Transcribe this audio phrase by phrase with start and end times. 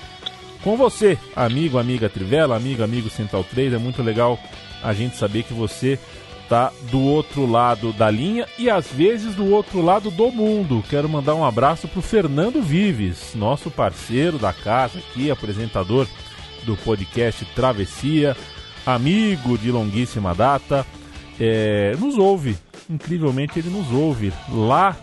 [0.63, 3.73] com você, amigo, amiga Trivela, amigo, amigo Central 3.
[3.73, 4.39] É muito legal
[4.81, 6.00] a gente saber que você
[6.47, 10.81] tá do outro lado da linha e às vezes do outro lado do mundo.
[10.89, 16.07] Quero mandar um abraço pro Fernando Vives, nosso parceiro da casa aqui, apresentador
[16.63, 18.38] do podcast Travessia
[18.85, 20.85] amigo de longuíssima data,
[21.39, 22.57] é, nos ouve.
[22.89, 24.95] Incrivelmente ele nos ouve lá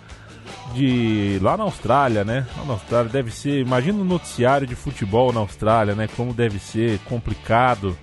[0.75, 2.47] de lá na Austrália, né?
[2.57, 6.09] Lá na Austrália deve ser, imagina o um noticiário de futebol na Austrália, né?
[6.17, 7.97] Como deve ser complicado.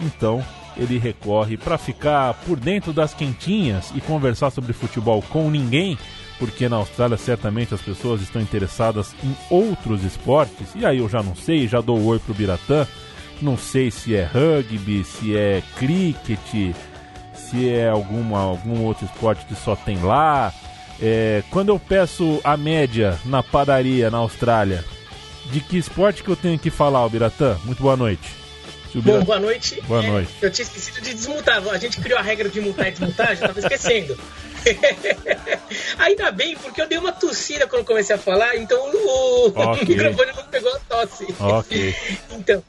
[0.00, 0.44] Então,
[0.76, 5.98] ele recorre para ficar por dentro das quentinhas e conversar sobre futebol com ninguém,
[6.38, 10.74] porque na Austrália certamente as pessoas estão interessadas em outros esportes.
[10.74, 12.86] E aí eu já não sei, já dou oi pro Biratã
[13.42, 16.74] não sei se é rugby, se é cricket,
[17.34, 20.52] se é alguma, algum outro esporte que só tem lá.
[21.00, 24.84] É, quando eu peço a média na padaria na Austrália,
[25.50, 27.56] de que esporte que eu tenho que falar, Albiratã?
[27.64, 28.41] Muito boa noite.
[28.94, 29.80] Bom, boa noite.
[29.82, 30.32] Boa é, noite.
[30.40, 31.62] Eu tinha esquecido de desmutar.
[31.68, 34.18] A gente criou a regra de multar e desmutar, já estava esquecendo.
[35.98, 39.84] Ainda bem, porque eu dei uma tossida quando comecei a falar, então o, okay.
[39.84, 41.26] o microfone não pegou a tosse.
[41.38, 41.94] Ok.
[42.32, 42.62] então,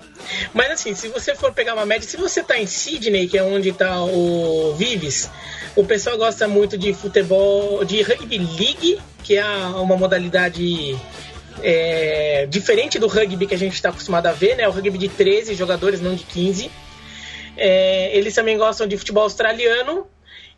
[0.53, 3.43] mas assim, se você for pegar uma média, se você está em Sydney, que é
[3.43, 5.29] onde está o Vives,
[5.75, 10.97] o pessoal gosta muito de futebol, de rugby league, que é uma modalidade
[11.61, 14.67] é, diferente do rugby que a gente está acostumado a ver, né?
[14.67, 16.71] O rugby de 13 jogadores, não de 15.
[17.55, 20.07] É, eles também gostam de futebol australiano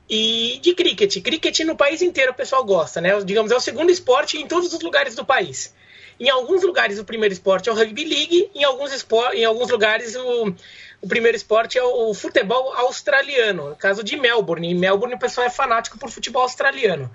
[0.09, 1.21] e de cricket.
[1.21, 3.19] Cricket no país inteiro o pessoal gosta, né?
[3.23, 5.73] Digamos, é o segundo esporte em todos os lugares do país.
[6.19, 10.15] Em alguns lugares o primeiro esporte é o rugby league, em alguns, em alguns lugares
[10.15, 10.55] o,
[11.01, 13.69] o primeiro esporte é o, o futebol australiano.
[13.69, 17.11] No caso de Melbourne, em Melbourne o pessoal é fanático por futebol australiano.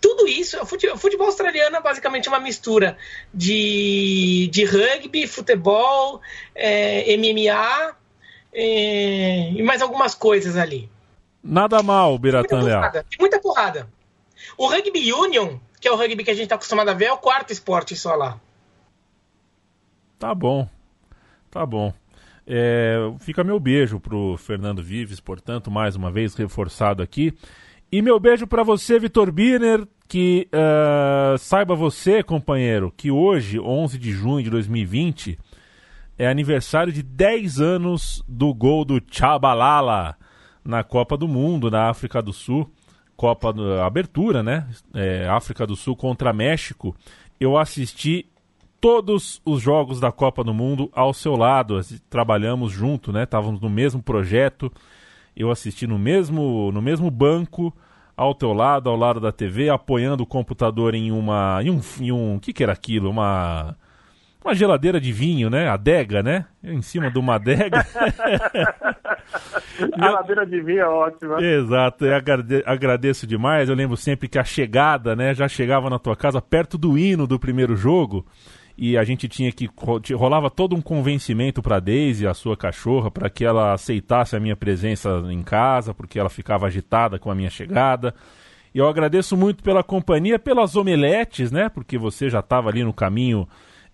[0.00, 2.96] Tudo isso, o futebol, o futebol australiano é basicamente uma mistura
[3.32, 6.20] de, de rugby, futebol,
[6.54, 7.96] é, MMA
[8.52, 10.90] é, e mais algumas coisas ali.
[11.42, 12.90] Nada mal, Biratan Leal.
[12.92, 13.88] Tem muita porrada.
[14.56, 17.12] O rugby union, que é o rugby que a gente está acostumado a ver, é
[17.12, 18.40] o quarto esporte só lá.
[20.18, 20.68] Tá bom.
[21.50, 21.92] Tá bom.
[22.46, 27.34] É, fica meu beijo pro Fernando Vives, portanto, mais uma vez reforçado aqui.
[27.90, 33.98] E meu beijo para você, Vitor Birner, que uh, saiba você, companheiro, que hoje, 11
[33.98, 35.38] de junho de 2020,
[36.18, 40.16] é aniversário de 10 anos do gol do Chabalala
[40.62, 42.70] na Copa do Mundo, na África do Sul,
[43.16, 44.68] Copa do, abertura, né?
[44.92, 46.94] É, África do Sul contra México.
[47.40, 48.26] Eu assisti
[48.80, 51.80] todos os jogos da Copa do Mundo ao seu lado.
[52.10, 53.22] Trabalhamos junto, né?
[53.22, 54.70] Estávamos no mesmo projeto.
[55.38, 57.72] Eu assisti no mesmo, no mesmo banco,
[58.16, 61.60] ao teu lado, ao lado da TV, apoiando o computador em uma.
[61.62, 61.80] em um.
[62.00, 63.08] Em um que, que era aquilo?
[63.08, 63.76] Uma
[64.44, 65.68] uma geladeira de vinho, né?
[65.68, 66.46] Adega, né?
[66.62, 67.86] Em cima de uma adega.
[69.96, 71.40] geladeira de vinho é ótima.
[71.40, 72.14] Exato, eu
[72.66, 73.68] agradeço demais.
[73.68, 75.34] Eu lembro sempre que a chegada, né?
[75.34, 78.24] Já chegava na tua casa perto do hino do primeiro jogo
[78.80, 79.68] e a gente tinha que
[80.14, 84.54] rolava todo um convencimento para Daisy, a sua cachorra, para que ela aceitasse a minha
[84.54, 88.14] presença em casa, porque ela ficava agitada com a minha chegada.
[88.72, 91.68] E eu agradeço muito pela companhia, pelas omeletes, né?
[91.68, 93.48] Porque você já estava ali no caminho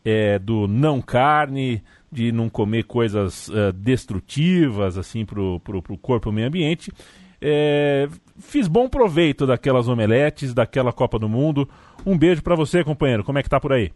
[0.04, 1.82] é, do não carne,
[2.12, 6.92] de não comer coisas uh, destrutivas assim para o corpo e meio ambiente.
[7.40, 8.06] É,
[8.38, 11.66] fiz bom proveito daquelas omeletes, daquela Copa do Mundo.
[12.04, 13.24] Um beijo para você, companheiro.
[13.24, 13.90] Como é que tá por aí?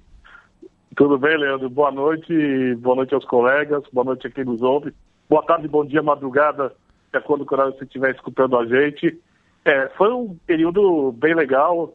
[0.99, 1.71] Tudo bem, Leandro?
[1.71, 4.93] Boa noite, boa noite aos colegas, boa noite a quem nos ouve.
[5.31, 6.75] Boa tarde, bom dia, madrugada,
[7.13, 9.17] é quando você estiver escutando a gente.
[9.65, 11.95] É, foi um período bem legal.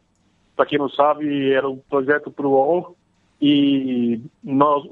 [0.56, 2.96] Para quem não sabe, era um projeto para o UOL
[3.42, 4.86] e nós,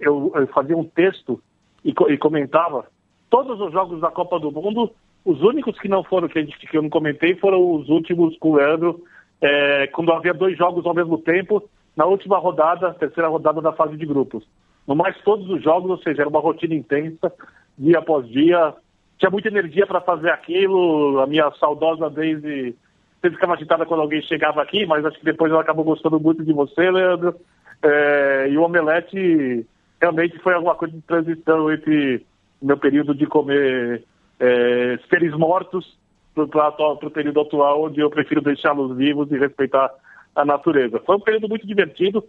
[0.00, 1.42] eu, eu fazia um texto
[1.84, 2.86] e, e, comentava
[3.28, 4.92] todos os jogos da Copa do Mundo.
[5.24, 8.50] Os únicos que não foram, que, gente, que eu não comentei, foram os últimos com
[8.50, 9.02] o Leandro,
[9.40, 13.96] é, quando havia dois jogos ao mesmo tempo, na última rodada, terceira rodada da fase
[13.96, 14.44] de grupos.
[14.86, 17.32] No mais, todos os jogos, ou seja, era uma rotina intensa,
[17.78, 18.74] dia após dia.
[19.18, 21.20] Tinha muita energia para fazer aquilo.
[21.20, 22.76] A minha saudosa Daisy
[23.22, 26.44] sempre ficava agitada quando alguém chegava aqui, mas acho que depois ela acabou gostando muito
[26.44, 27.34] de você, Leandro.
[27.82, 29.66] É, e o Omelete
[30.00, 32.24] realmente foi alguma coisa de transição entre
[32.60, 34.04] meu período de comer
[34.40, 35.96] é, seres mortos
[36.34, 39.90] para o período atual, onde eu prefiro deixá-los vivos e respeitar
[40.34, 41.00] a natureza.
[41.04, 42.24] Foi um período muito divertido,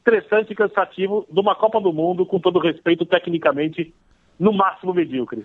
[0.00, 3.92] interessante e cansativo de uma Copa do Mundo, com todo respeito, tecnicamente,
[4.38, 5.44] no máximo medíocre.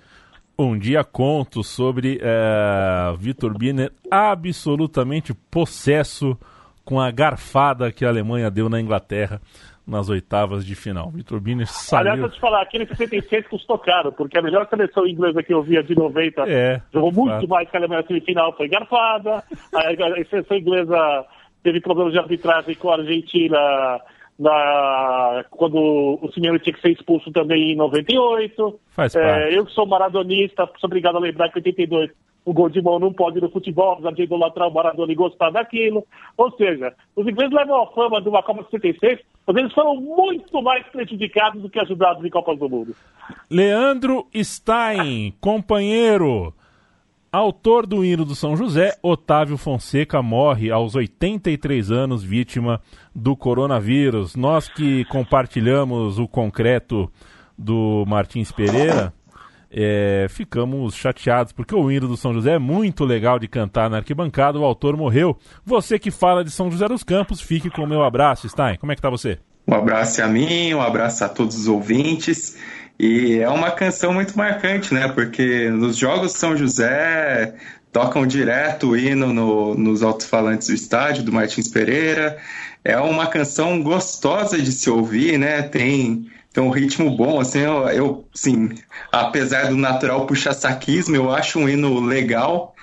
[0.57, 6.37] Um dia conto sobre é, Vitor Biner absolutamente possesso
[6.85, 9.41] com a garfada que a Alemanha deu na Inglaterra
[9.85, 11.11] nas oitavas de final.
[11.11, 11.99] Vitor Biner saiu...
[11.99, 15.61] Aliás, eu te falar, aquele 66 custou caro, porque a melhor seleção inglesa que eu
[15.61, 17.47] via de 90 é, jogou muito fato.
[17.47, 19.43] mais que a Alemanha na semifinal, foi garfada.
[19.73, 21.25] a, a seleção inglesa
[21.65, 23.99] teve problemas de arbitragem com a Argentina
[24.37, 28.79] na, quando o Simeone tinha que ser expulso também em 98.
[28.91, 32.11] Faz é, eu que sou maradonista, sou obrigado a lembrar que em 82
[32.45, 35.49] o gol de mão não pode no futebol, apesar de idolatrar o Maradona e gostar
[35.49, 36.05] daquilo.
[36.37, 40.61] Ou seja, os ingleses levam a fama de uma Copa 76, mas eles foram muito
[40.61, 42.95] mais prejudicados do que ajudados em Copas do Mundo.
[43.49, 46.53] Leandro Stein, companheiro.
[47.35, 52.79] Autor do hino do São José, Otávio Fonseca morre aos 83 anos, vítima
[53.13, 54.37] do coronavírus.
[54.37, 57.11] Nós que compartilhamos o concreto
[57.57, 59.13] do Martins Pereira,
[59.69, 63.97] é, ficamos chateados, porque o hino do São José é muito legal de cantar na
[63.97, 65.37] arquibancada, o autor morreu.
[65.65, 68.77] Você que fala de São José dos Campos, fique com o meu abraço, Stein.
[68.77, 69.39] Como é que tá você?
[69.67, 72.55] Um abraço a mim, um abraço a todos os ouvintes.
[72.97, 75.07] E é uma canção muito marcante, né?
[75.09, 77.53] Porque nos Jogos São José
[77.91, 82.37] tocam direto o hino no, nos alto-falantes do estádio, do Martins Pereira.
[82.83, 85.61] É uma canção gostosa de se ouvir, né?
[85.61, 88.69] Tem, tem um ritmo bom, assim, eu, eu sim,
[89.11, 92.75] apesar do natural puxa-saquismo, eu acho um hino legal.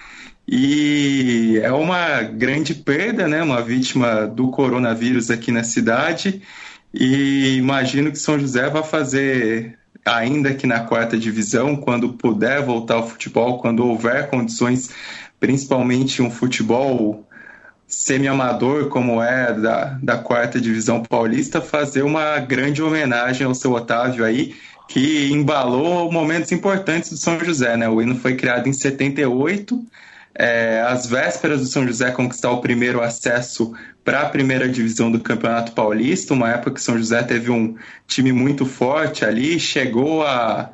[0.46, 3.42] E é uma grande perda, né?
[3.42, 6.42] Uma vítima do coronavírus aqui na cidade.
[6.92, 12.94] E imagino que São José vai fazer ainda que na quarta divisão, quando puder voltar
[12.94, 14.90] ao futebol, quando houver condições,
[15.38, 17.26] principalmente um futebol
[17.86, 24.24] semi-amador como é da, da quarta divisão paulista, fazer uma grande homenagem ao seu Otávio
[24.24, 24.54] aí,
[24.88, 27.88] que embalou momentos importantes do São José, né?
[27.88, 29.84] O hino foi criado em 78,
[30.34, 33.72] é, às vésperas do São José conquistar o primeiro acesso
[34.04, 37.76] para a primeira divisão do Campeonato Paulista, uma época que São José teve um
[38.06, 40.70] time muito forte ali, chegou a,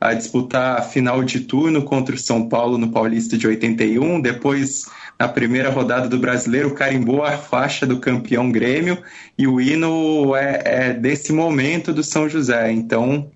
[0.00, 4.86] a disputar a final de turno contra o São Paulo no Paulista de 81, depois
[5.18, 9.00] na primeira rodada do Brasileiro carimbou a faixa do campeão Grêmio
[9.38, 13.30] e o hino é, é desse momento do São José, então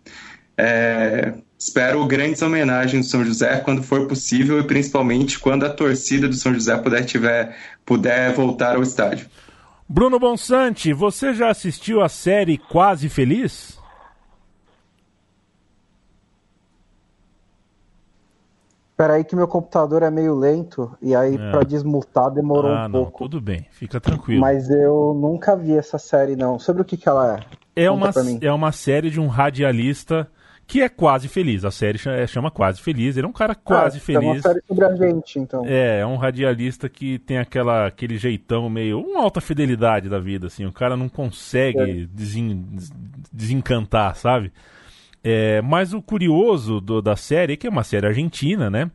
[0.56, 1.34] é,
[1.66, 6.34] espero grandes homenagens do São José quando for possível e principalmente quando a torcida do
[6.34, 9.26] São José puder, tiver, puder voltar ao estádio.
[9.88, 13.78] Bruno Bonsante, você já assistiu a série Quase Feliz?
[18.96, 21.50] Peraí que meu computador é meio lento e aí é.
[21.50, 23.24] para desmutar demorou ah, um não, pouco.
[23.24, 24.40] Tudo bem, fica tranquilo.
[24.40, 26.58] Mas eu nunca vi essa série não.
[26.58, 27.84] Sobre o que, que ela é?
[27.84, 30.26] É uma, é uma série de um radialista
[30.66, 31.64] que é quase feliz.
[31.64, 33.16] A série é, chama Quase Feliz.
[33.16, 34.22] Ele é um cara quase ah, feliz.
[34.22, 35.64] É uma série sobre a gente, então.
[35.64, 39.00] É, é um radialista que tem aquela, aquele jeitão meio.
[39.00, 40.66] uma alta fidelidade da vida, assim.
[40.66, 42.06] O cara não consegue é.
[42.06, 42.66] desen,
[43.32, 44.52] desencantar, sabe?
[45.22, 48.90] É, mas o curioso do, da série é que é uma série argentina, né?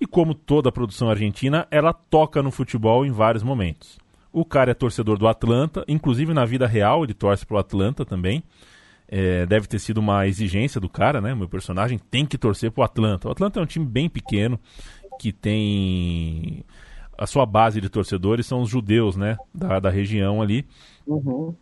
[0.00, 3.98] E como toda produção argentina, ela toca no futebol em vários momentos.
[4.32, 8.42] O cara é torcedor do Atlanta, inclusive na vida real ele torce pro Atlanta também.
[9.14, 11.34] É, deve ter sido uma exigência do cara, né?
[11.34, 13.28] O meu personagem tem que torcer pro Atlanta.
[13.28, 14.58] O Atlanta é um time bem pequeno
[15.20, 16.64] que tem
[17.18, 19.36] a sua base de torcedores são os judeus, né?
[19.54, 20.64] Da, da região ali.
[21.06, 21.54] Uhum.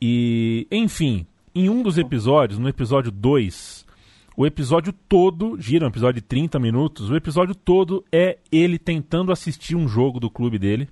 [0.00, 3.86] E, enfim, em um dos episódios, no episódio 2,
[4.34, 9.30] o episódio todo, gira um episódio de 30 minutos, o episódio todo é ele tentando
[9.30, 10.88] assistir um jogo do clube dele,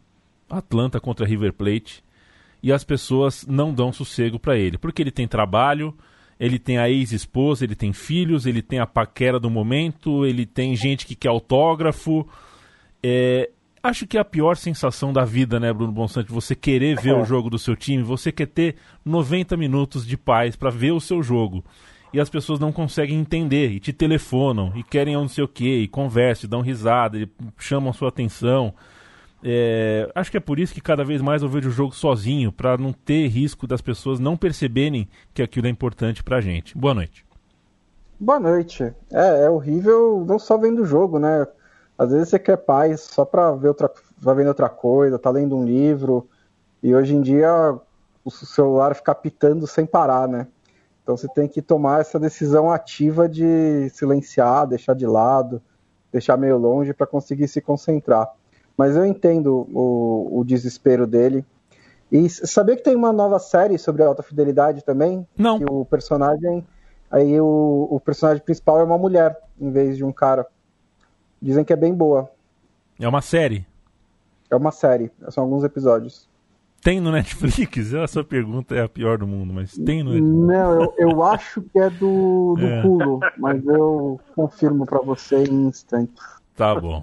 [0.51, 2.05] Atlanta contra River Plate,
[2.63, 5.95] e as pessoas não dão sossego para ele, porque ele tem trabalho,
[6.39, 10.77] ele tem a ex-esposa, ele tem filhos, ele tem a paquera do momento, ele tem
[10.77, 12.27] gente que quer autógrafo.
[13.03, 13.51] É,
[13.83, 16.31] acho que é a pior sensação da vida, né, Bruno Bonsante?
[16.31, 17.15] Você querer ver é.
[17.15, 21.01] o jogo do seu time, você quer ter 90 minutos de paz para ver o
[21.01, 21.65] seu jogo.
[22.13, 25.81] E as pessoas não conseguem entender e te telefonam e querem não sei o que,
[25.81, 28.75] e conversam, dão risada, e chamam sua atenção.
[29.49, 32.51] É, acho que é por isso que cada vez mais eu vejo o jogo sozinho,
[32.51, 36.77] para não ter risco das pessoas não perceberem que aquilo é importante pra gente.
[36.77, 37.25] Boa noite.
[38.19, 38.93] Boa noite.
[39.13, 41.47] É, é horrível não só vendo o jogo, né?
[41.97, 43.89] Às vezes você quer paz só para ver outra,
[44.19, 46.29] vai vendo outra coisa, tá lendo um livro,
[46.83, 47.79] e hoje em dia
[48.25, 50.49] o celular fica pitando sem parar, né?
[51.05, 55.63] Então você tem que tomar essa decisão ativa de silenciar, deixar de lado,
[56.11, 58.29] deixar meio longe para conseguir se concentrar.
[58.77, 61.45] Mas eu entendo o, o desespero dele.
[62.11, 65.27] E sabia que tem uma nova série sobre alta fidelidade também?
[65.37, 65.59] Não.
[65.59, 66.65] Que o personagem.
[67.11, 70.47] Aí o, o personagem principal é uma mulher, em vez de um cara.
[71.41, 72.31] Dizem que é bem boa.
[72.99, 73.67] É uma série?
[74.51, 76.29] É uma série, são alguns episódios.
[76.81, 77.93] Tem no Netflix?
[77.95, 80.47] Essa pergunta é a pior do mundo, mas tem no Netflix?
[80.47, 82.85] Não, eu, eu acho que é do, do é.
[82.85, 86.23] Hulu, mas eu confirmo para você em instantes.
[86.57, 87.03] Tá bom.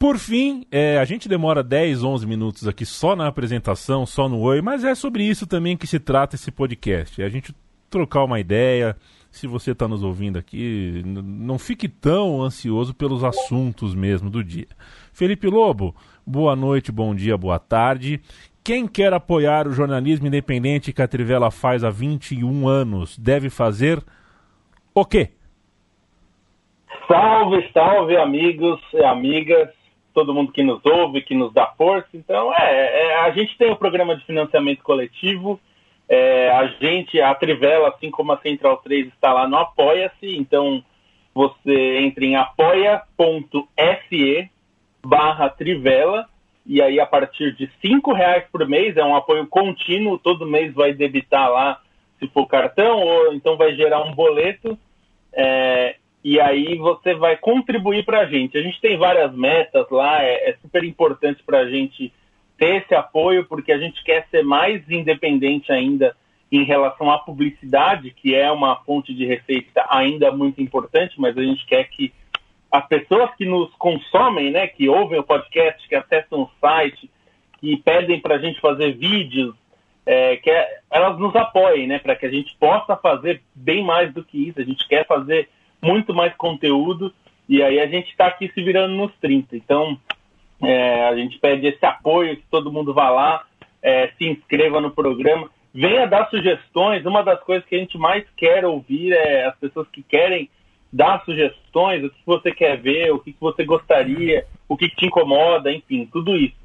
[0.00, 4.40] Por fim, é, a gente demora 10, 11 minutos aqui só na apresentação, só no
[4.40, 7.20] Oi, mas é sobre isso também que se trata esse podcast.
[7.20, 7.54] É a gente
[7.90, 8.96] trocar uma ideia.
[9.30, 14.68] Se você está nos ouvindo aqui, não fique tão ansioso pelos assuntos mesmo do dia.
[15.12, 15.94] Felipe Lobo,
[16.26, 18.22] boa noite, bom dia, boa tarde.
[18.64, 24.02] Quem quer apoiar o jornalismo independente que a Trivela faz há 21 anos deve fazer
[24.94, 25.28] o quê?
[27.06, 29.68] Salve, salve, amigos e amigas
[30.12, 32.08] todo mundo que nos ouve, que nos dá força.
[32.14, 35.60] Então, é, é a gente tem o um programa de financiamento coletivo,
[36.08, 40.82] é, a gente, a Trivela, assim como a Central 3, está lá no Apoia-se, então
[41.32, 42.90] você entra em apoia.se
[45.06, 46.28] barra Trivela,
[46.66, 50.74] e aí a partir de cinco reais por mês, é um apoio contínuo, todo mês
[50.74, 51.80] vai debitar lá,
[52.18, 54.76] se for cartão, ou então vai gerar um boleto,
[55.32, 58.56] é, e aí você vai contribuir para a gente.
[58.56, 62.12] A gente tem várias metas lá, é, é super importante para a gente
[62.58, 66.14] ter esse apoio, porque a gente quer ser mais independente ainda
[66.52, 71.42] em relação à publicidade, que é uma fonte de receita ainda muito importante, mas a
[71.42, 72.12] gente quer que
[72.70, 77.10] as pessoas que nos consomem, né, que ouvem o podcast, que acessam o site,
[77.60, 79.54] que pedem para a gente fazer vídeos,
[80.04, 84.12] é, que é, elas nos apoiem, né, para que a gente possa fazer bem mais
[84.12, 84.60] do que isso.
[84.60, 85.48] A gente quer fazer
[85.82, 87.12] muito mais conteúdo,
[87.48, 89.56] e aí a gente está aqui se virando nos 30.
[89.56, 89.98] Então,
[90.62, 93.44] é, a gente pede esse apoio, que todo mundo vá lá,
[93.82, 97.04] é, se inscreva no programa, venha dar sugestões.
[97.04, 100.48] Uma das coisas que a gente mais quer ouvir é as pessoas que querem
[100.92, 105.72] dar sugestões, o que você quer ver, o que você gostaria, o que te incomoda,
[105.72, 106.56] enfim, tudo isso.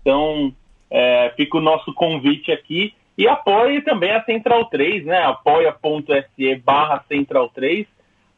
[0.00, 0.52] Então,
[0.90, 2.94] é, fica o nosso convite aqui.
[3.18, 5.22] E apoie também a Central 3, né?
[5.22, 7.86] apoia.se barra Central 3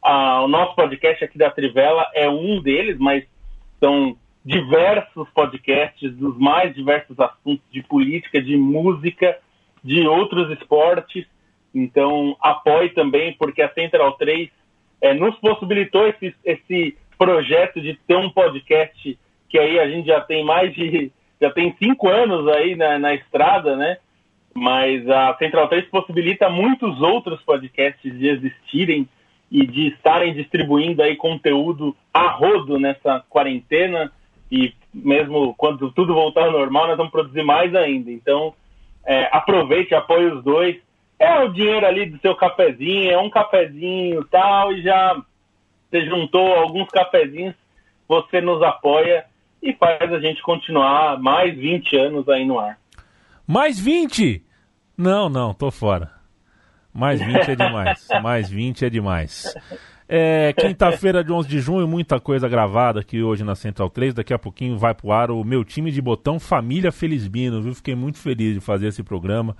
[0.09, 3.25] o nosso podcast aqui da Trivela é um deles, mas
[3.79, 9.38] são diversos podcasts dos mais diversos assuntos de política, de música,
[9.85, 11.27] de outros esportes.
[11.75, 14.49] Então, apoie também, porque a Central 3
[15.03, 20.21] é, nos possibilitou esse, esse projeto de ter um podcast que aí a gente já
[20.21, 21.11] tem mais de.
[21.41, 23.99] já tem cinco anos aí na, na estrada, né?
[24.55, 29.09] Mas a Central 3 possibilita muitos outros podcasts de existirem
[29.50, 34.12] e de estarem distribuindo aí conteúdo a rodo nessa quarentena
[34.50, 38.11] e mesmo quando tudo voltar ao normal, nós vamos produzir mais ainda.
[38.11, 38.55] Então,
[39.05, 40.76] é, aproveite, apoie os dois.
[41.19, 45.21] É o dinheiro ali do seu cafezinho, é um cafezinho tal, e já
[45.90, 47.55] você juntou alguns cafezinhos,
[48.07, 49.25] você nos apoia
[49.62, 52.78] e faz a gente continuar mais 20 anos aí no ar.
[53.47, 54.45] Mais 20?
[54.97, 56.18] Não, não, tô fora.
[56.99, 58.09] Mais 20 é demais.
[58.21, 59.55] Mais 20 é demais.
[60.09, 64.14] É, Quinta-feira de 11 de junho, muita coisa gravada aqui hoje na Central 3.
[64.14, 67.73] Daqui a pouquinho vai pro ar o meu time de botão Família Felizbino, viu?
[67.73, 69.57] Fiquei muito feliz de fazer esse programa.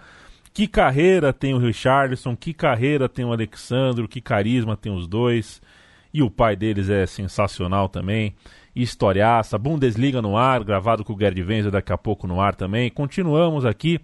[0.53, 5.63] Que carreira tem o Richardson, que carreira tem o Alexandro, que carisma tem os dois.
[6.13, 8.35] E o pai deles é sensacional também.
[8.75, 12.91] Historiaça, Bundesliga no ar, gravado com o Gerd Wenzel daqui a pouco no ar também.
[12.91, 14.01] Continuamos aqui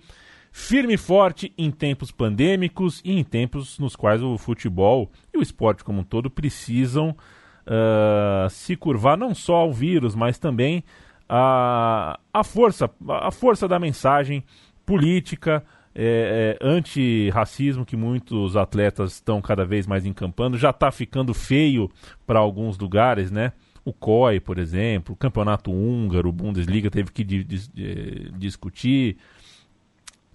[0.56, 5.42] firme e forte em tempos pandêmicos e em tempos nos quais o futebol e o
[5.42, 10.84] esporte como um todo precisam uh, se curvar não só ao vírus, mas também
[11.28, 14.44] a, a força a força da mensagem
[14.86, 21.34] política é, é, anti-racismo que muitos atletas estão cada vez mais encampando já está ficando
[21.34, 21.90] feio
[22.24, 23.52] para alguns lugares, né?
[23.84, 29.18] O COI, por exemplo, o Campeonato Húngaro, o Bundesliga teve que di di eh, discutir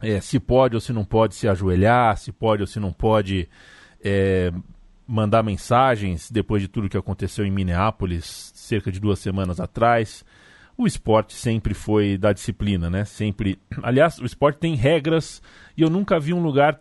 [0.01, 3.47] é, se pode ou se não pode se ajoelhar, se pode ou se não pode
[4.03, 4.51] é,
[5.07, 10.23] mandar mensagens depois de tudo que aconteceu em Minneapolis cerca de duas semanas atrás.
[10.77, 13.03] O esporte sempre foi da disciplina, né?
[13.03, 13.59] Sempre.
[13.83, 15.41] Aliás, o esporte tem regras
[15.75, 16.79] e eu nunca vi um lugar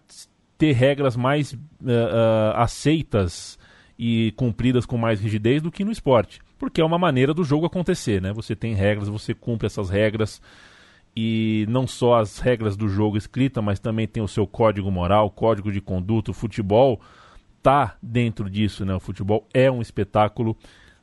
[0.56, 3.58] ter regras mais uh, uh, aceitas
[3.98, 7.66] e cumpridas com mais rigidez do que no esporte, porque é uma maneira do jogo
[7.66, 8.32] acontecer, né?
[8.32, 10.40] Você tem regras, você cumpre essas regras
[11.16, 15.30] e não só as regras do jogo escrita, mas também tem o seu código moral,
[15.30, 16.30] código de conduta.
[16.30, 17.00] O futebol
[17.62, 18.94] tá dentro disso, né?
[18.94, 20.56] O futebol é um espetáculo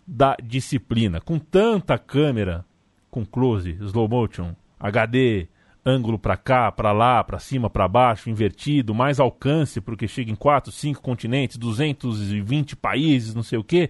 [0.07, 2.63] da disciplina, com tanta câmera,
[3.09, 5.47] com close, slow motion, HD,
[5.85, 10.35] ângulo para cá, para lá, para cima, para baixo, invertido, mais alcance, porque chega em
[10.35, 13.89] 4, 5 continentes, 220 países, não sei o que,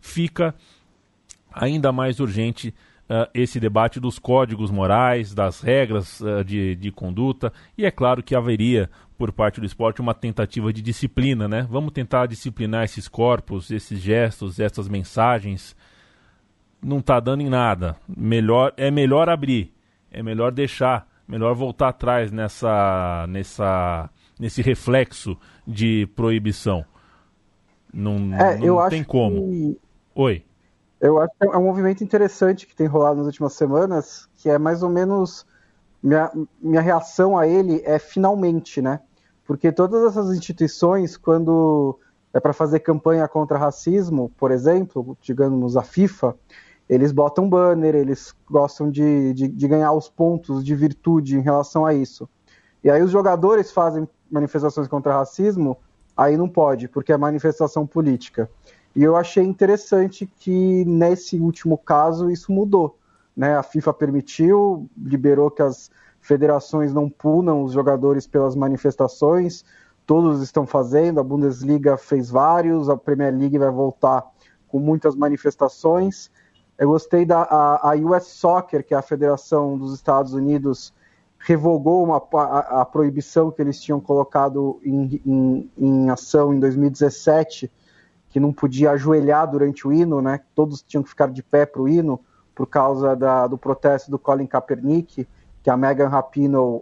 [0.00, 0.54] fica
[1.52, 2.74] ainda mais urgente
[3.08, 8.22] uh, esse debate dos códigos morais, das regras uh, de, de conduta, e é claro
[8.22, 11.66] que haveria, por parte do esporte, uma tentativa de disciplina, né?
[11.70, 15.74] Vamos tentar disciplinar esses corpos, esses gestos, essas mensagens.
[16.82, 17.96] Não está dando em nada.
[18.06, 19.72] Melhor, é melhor abrir,
[20.10, 25.36] é melhor deixar, melhor voltar atrás nessa, nessa, nesse reflexo
[25.66, 26.84] de proibição.
[27.92, 29.48] Não, é, não tem como.
[29.48, 29.78] Que...
[30.14, 30.44] Oi.
[31.00, 34.58] Eu acho que é um movimento interessante que tem rolado nas últimas semanas, que é
[34.58, 35.46] mais ou menos.
[36.02, 39.00] Minha, minha reação a ele é finalmente, né?
[39.44, 41.98] Porque todas essas instituições, quando
[42.32, 46.36] é para fazer campanha contra racismo, por exemplo, digamos a FIFA,
[46.88, 51.84] eles botam banner, eles gostam de, de, de, ganhar os pontos de virtude em relação
[51.84, 52.28] a isso.
[52.84, 55.76] E aí os jogadores fazem manifestações contra racismo,
[56.16, 58.48] aí não pode, porque é manifestação política.
[58.96, 62.98] E eu achei interessante que nesse último caso isso mudou.
[63.36, 63.54] Né?
[63.54, 69.66] A FIFA permitiu, liberou que as federações não punam os jogadores pelas manifestações,
[70.06, 74.24] todos estão fazendo, a Bundesliga fez vários, a Premier League vai voltar
[74.66, 76.30] com muitas manifestações.
[76.78, 80.94] Eu gostei da a, a US Soccer, que é a federação dos Estados Unidos,
[81.38, 87.70] revogou uma, a, a proibição que eles tinham colocado em, em, em ação em 2017
[88.28, 90.40] que não podia ajoelhar durante o hino, né?
[90.54, 92.20] Todos tinham que ficar de pé para o hino
[92.54, 95.28] por causa da, do protesto do Colin Kaepernick,
[95.62, 96.80] que a Megan Rapinoe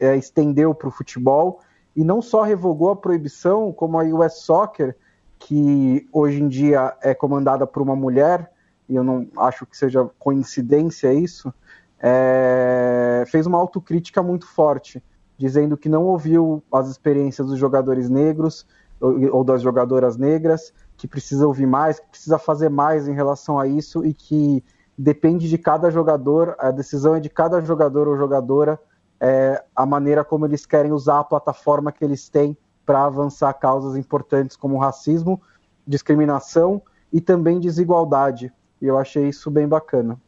[0.00, 1.60] é, estendeu para o futebol
[1.94, 4.96] e não só revogou a proibição, como a US Soccer,
[5.38, 8.50] que hoje em dia é comandada por uma mulher,
[8.88, 11.52] e eu não acho que seja coincidência isso,
[12.00, 15.02] é, fez uma autocrítica muito forte,
[15.36, 18.66] dizendo que não ouviu as experiências dos jogadores negros
[19.02, 23.66] ou, das jogadoras negras, que precisa ouvir mais, que precisa fazer mais em relação a
[23.66, 24.64] isso e que
[24.96, 28.78] depende de cada jogador, a decisão é de cada jogador ou jogadora,
[29.20, 33.96] é, a maneira como eles querem usar a plataforma que eles têm para avançar causas
[33.96, 35.40] importantes como racismo,
[35.86, 36.80] discriminação
[37.12, 38.52] e também desigualdade.
[38.80, 40.20] E eu achei isso bem bacana.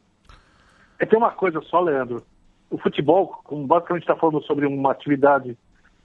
[0.99, 2.23] É tem uma coisa só, Leandro.
[2.69, 5.57] O futebol, como basicamente está falando sobre uma atividade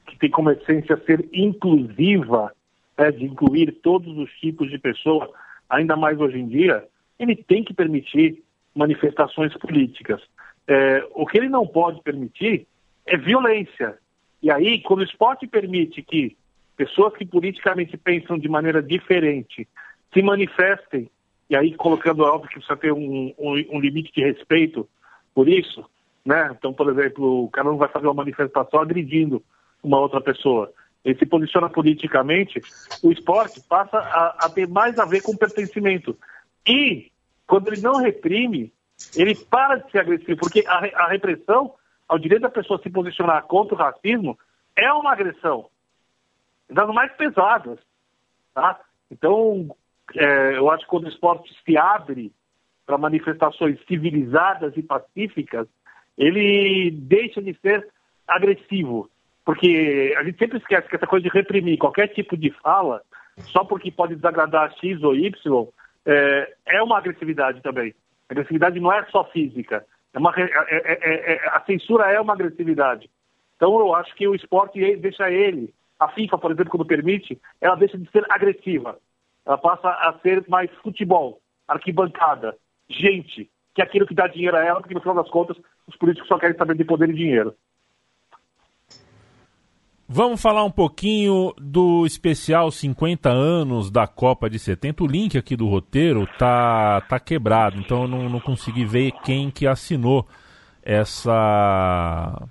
[0.06, 2.52] que tem como essência ser inclusiva,
[3.08, 5.30] de incluir todos os tipos de pessoa,
[5.68, 6.84] ainda mais hoje em dia,
[7.18, 8.42] ele tem que permitir
[8.74, 10.20] manifestações políticas.
[10.66, 12.66] É, o que ele não pode permitir
[13.06, 13.96] é violência.
[14.42, 16.36] E aí, quando o esporte permite que
[16.76, 19.68] pessoas que politicamente pensam de maneira diferente
[20.12, 21.10] se manifestem,
[21.48, 24.88] e aí colocando óbvio que precisa ter um, um, um limite de respeito
[25.34, 25.84] por isso,
[26.24, 26.50] né?
[26.56, 29.42] Então, por exemplo, o cara não vai fazer uma manifestação agredindo
[29.82, 30.72] uma outra pessoa
[31.04, 32.60] ele se posiciona politicamente,
[33.02, 36.16] o esporte passa a, a, ter mais a ver com pertencimento.
[36.66, 37.10] E,
[37.46, 38.72] quando ele não reprime,
[39.16, 41.74] ele para de ser agressivo, porque a, a repressão
[42.08, 44.38] ao direito da pessoa se posicionar contra o racismo
[44.76, 45.68] é uma agressão,
[46.68, 47.78] das mais pesadas.
[48.54, 48.80] Tá?
[49.10, 49.74] Então,
[50.14, 52.32] é, eu acho que quando o esporte se abre
[52.84, 55.66] para manifestações civilizadas e pacíficas,
[56.18, 57.88] ele deixa de ser
[58.26, 59.08] agressivo
[59.50, 63.02] porque a gente sempre esquece que essa coisa de reprimir qualquer tipo de fala,
[63.46, 65.66] só porque pode desagradar X ou Y,
[66.06, 67.92] é, é uma agressividade também.
[68.28, 69.84] A agressividade não é só física.
[70.14, 73.10] É uma, é é, é, é, a censura é uma agressividade.
[73.56, 77.74] Então eu acho que o esporte deixa ele, a FIFA, por exemplo, quando permite, ela
[77.74, 78.98] deixa de ser agressiva.
[79.44, 82.56] Ela passa a ser mais futebol, arquibancada,
[82.88, 85.56] gente, que é aquilo que dá dinheiro a ela, porque no final das contas
[85.88, 87.52] os políticos só querem saber de poder e dinheiro.
[90.12, 95.04] Vamos falar um pouquinho do especial 50 anos da Copa de 70.
[95.04, 99.52] O link aqui do roteiro tá, tá quebrado, então eu não, não consegui ver quem
[99.52, 100.26] que assinou
[100.82, 102.42] essa.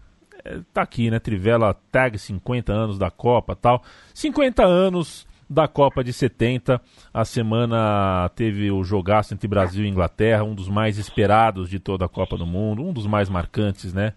[0.45, 1.19] É, tá aqui, né?
[1.19, 3.83] Trivela Tag 50 anos da Copa tal.
[4.13, 6.81] 50 anos da Copa de 70.
[7.13, 12.05] A semana teve o jogaço entre Brasil e Inglaterra, um dos mais esperados de toda
[12.05, 14.13] a Copa do Mundo, um dos mais marcantes, né?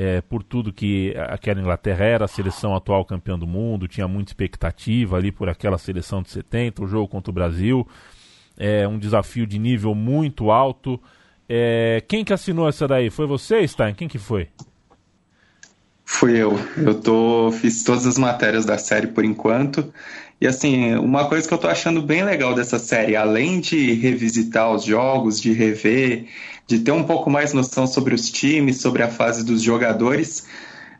[0.00, 4.30] É, por tudo que aquela Inglaterra era a seleção atual campeã do mundo, tinha muita
[4.30, 7.84] expectativa ali por aquela seleção de 70, o jogo contra o Brasil,
[8.56, 11.00] é um desafio de nível muito alto.
[11.48, 13.10] É, quem que assinou essa daí?
[13.10, 13.92] Foi você, Stein?
[13.92, 14.46] Quem que foi?
[16.04, 16.56] Fui eu.
[16.76, 19.92] Eu tô, fiz todas as matérias da série por enquanto.
[20.40, 24.70] E assim, uma coisa que eu tô achando bem legal dessa série, além de revisitar
[24.72, 26.26] os jogos, de rever,
[26.66, 30.46] de ter um pouco mais noção sobre os times, sobre a fase dos jogadores,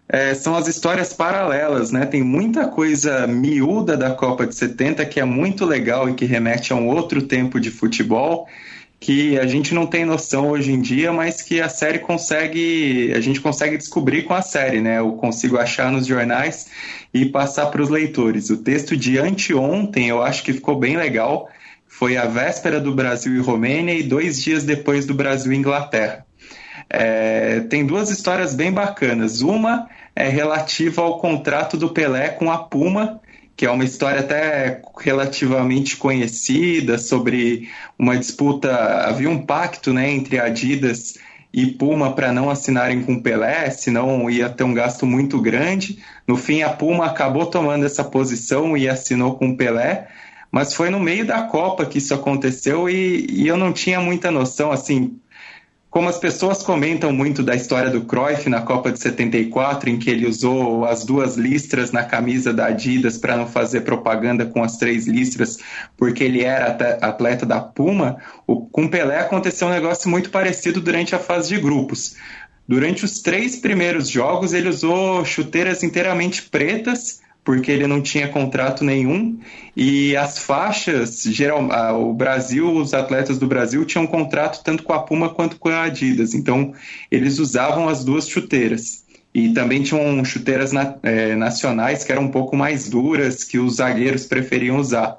[0.08, 2.06] é, são as histórias paralelas, né?
[2.06, 6.72] Tem muita coisa miúda da Copa de 70 que é muito legal e que remete
[6.72, 8.48] a um outro tempo de futebol
[9.00, 13.20] que a gente não tem noção hoje em dia, mas que a série consegue, a
[13.20, 14.98] gente consegue descobrir com a série, né?
[14.98, 16.68] Eu consigo achar nos jornais
[17.14, 18.50] e passar para os leitores.
[18.50, 21.48] O texto de anteontem eu acho que ficou bem legal.
[21.86, 26.26] Foi a véspera do Brasil e Romênia e dois dias depois do Brasil e Inglaterra.
[26.90, 29.42] É, tem duas histórias bem bacanas.
[29.42, 33.20] Uma é relativa ao contrato do Pelé com a Puma,
[33.58, 37.68] que é uma história até relativamente conhecida sobre
[37.98, 38.72] uma disputa.
[39.04, 41.18] Havia um pacto né, entre Adidas
[41.52, 45.98] e Puma para não assinarem com Pelé, senão ia ter um gasto muito grande.
[46.24, 50.06] No fim, a Puma acabou tomando essa posição e assinou com Pelé,
[50.52, 54.30] mas foi no meio da Copa que isso aconteceu e, e eu não tinha muita
[54.30, 55.18] noção, assim,
[55.98, 60.08] como as pessoas comentam muito da história do Cruyff na Copa de 74, em que
[60.08, 64.76] ele usou as duas listras na camisa da Adidas para não fazer propaganda com as
[64.76, 65.58] três listras,
[65.96, 66.68] porque ele era
[67.00, 72.14] atleta da Puma, com Pelé aconteceu um negócio muito parecido durante a fase de grupos.
[72.68, 78.84] Durante os três primeiros jogos, ele usou chuteiras inteiramente pretas porque ele não tinha contrato
[78.84, 79.38] nenhum
[79.74, 81.66] e as faixas, geral,
[81.98, 85.84] o Brasil, os atletas do Brasil tinham contrato tanto com a Puma quanto com a
[85.84, 86.74] Adidas, então
[87.10, 89.02] eles usavam as duas chuteiras.
[89.32, 93.76] E também tinham chuteiras na, é, nacionais que eram um pouco mais duras, que os
[93.76, 95.16] zagueiros preferiam usar.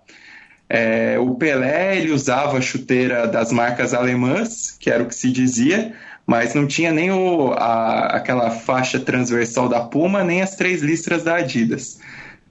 [0.70, 5.32] É, o Pelé ele usava a chuteira das marcas alemãs, que era o que se
[5.32, 5.96] dizia,
[6.28, 11.24] mas não tinha nem o, a, aquela faixa transversal da Puma, nem as três listras
[11.24, 11.98] da Adidas.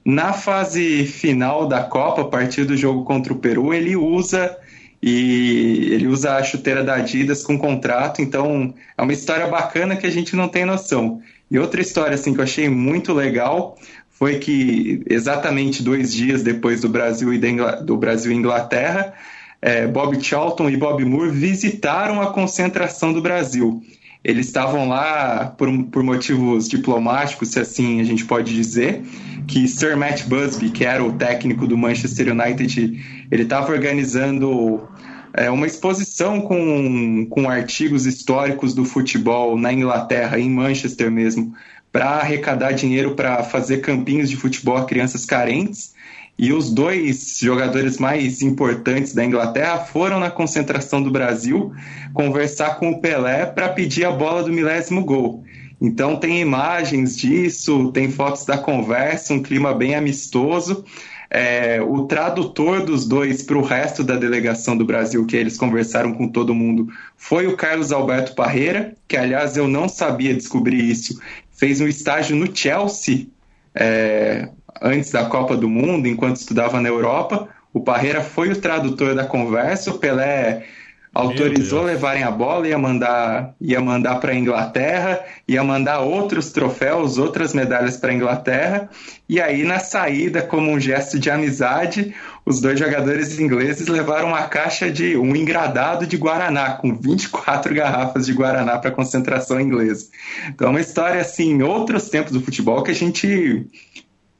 [0.05, 4.57] Na fase final da Copa, a partir do jogo contra o Peru, ele usa
[5.01, 10.05] e ele usa a chuteira da Adidas com contrato, então é uma história bacana que
[10.05, 11.21] a gente não tem noção.
[11.49, 13.77] E outra história assim que eu achei muito legal
[14.09, 17.39] foi que exatamente dois dias depois do Brasil e
[17.83, 19.13] do Brasil e Inglaterra,
[19.61, 23.81] é, Bob Charlton e Bob Moore visitaram a concentração do Brasil.
[24.23, 29.01] Eles estavam lá por, por motivos diplomáticos, se assim a gente pode dizer,
[29.47, 34.87] que Sir Matt Busby, que era o técnico do Manchester United, ele estava organizando
[35.33, 41.53] é, uma exposição com, com artigos históricos do futebol na Inglaterra, em Manchester mesmo,
[41.91, 45.93] para arrecadar dinheiro para fazer campinhos de futebol a crianças carentes.
[46.41, 51.73] E os dois jogadores mais importantes da Inglaterra foram na concentração do Brasil
[52.13, 55.43] conversar com o Pelé para pedir a bola do milésimo gol.
[55.81, 60.85] Então tem imagens disso, tem fotos da conversa, um clima bem amistoso.
[61.29, 66.13] É, o tradutor dos dois para o resto da delegação do Brasil, que eles conversaram
[66.13, 71.19] com todo mundo, foi o Carlos Alberto Parreira, que aliás eu não sabia descobrir isso.
[71.51, 73.27] Fez um estágio no Chelsea
[73.75, 74.47] é,
[74.81, 77.47] antes da Copa do Mundo, enquanto estudava na Europa.
[77.73, 80.65] O Parreira foi o tradutor da conversa, o Pelé
[81.13, 87.17] autorizou levarem a bola, ia mandar, ia mandar para a Inglaterra, ia mandar outros troféus,
[87.17, 88.89] outras medalhas para a Inglaterra.
[89.27, 92.13] E aí, na saída, como um gesto de amizade,
[92.45, 98.25] os dois jogadores ingleses levaram uma caixa de um engradado de Guaraná, com 24 garrafas
[98.25, 100.07] de Guaraná para concentração inglesa.
[100.47, 103.67] Então, é uma história assim, em outros tempos do futebol que a gente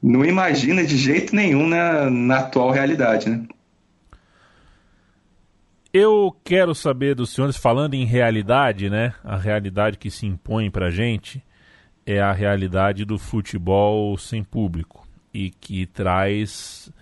[0.02, 3.46] não imagina de jeito nenhum na, na atual realidade, né?
[5.92, 9.12] Eu quero saber dos senhores, falando em realidade, né?
[9.24, 11.42] A realidade que se impõe pra gente
[12.06, 16.92] é a realidade do futebol sem público e que traz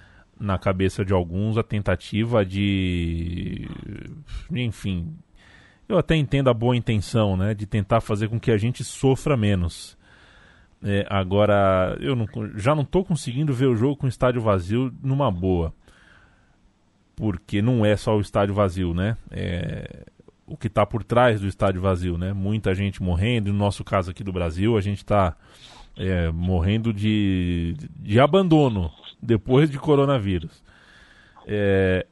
[0.41, 3.69] na cabeça de alguns a tentativa de.
[4.51, 5.15] Enfim.
[5.89, 7.55] Eu até entendo a boa intenção, né?
[7.55, 9.97] De tentar fazer com que a gente sofra menos.
[10.83, 14.93] É, agora, eu não, já não estou conseguindo ver o jogo com o estádio vazio
[15.03, 15.73] numa boa.
[17.17, 19.17] Porque não é só o estádio vazio, né?
[19.31, 20.07] É,
[20.47, 22.33] o que está por trás do estádio vazio, né?
[22.33, 23.53] Muita gente morrendo.
[23.53, 25.37] No nosso caso aqui do Brasil, a gente está
[25.97, 30.63] é, morrendo de, de abandono depois de coronavírus.
[31.45, 32.07] É,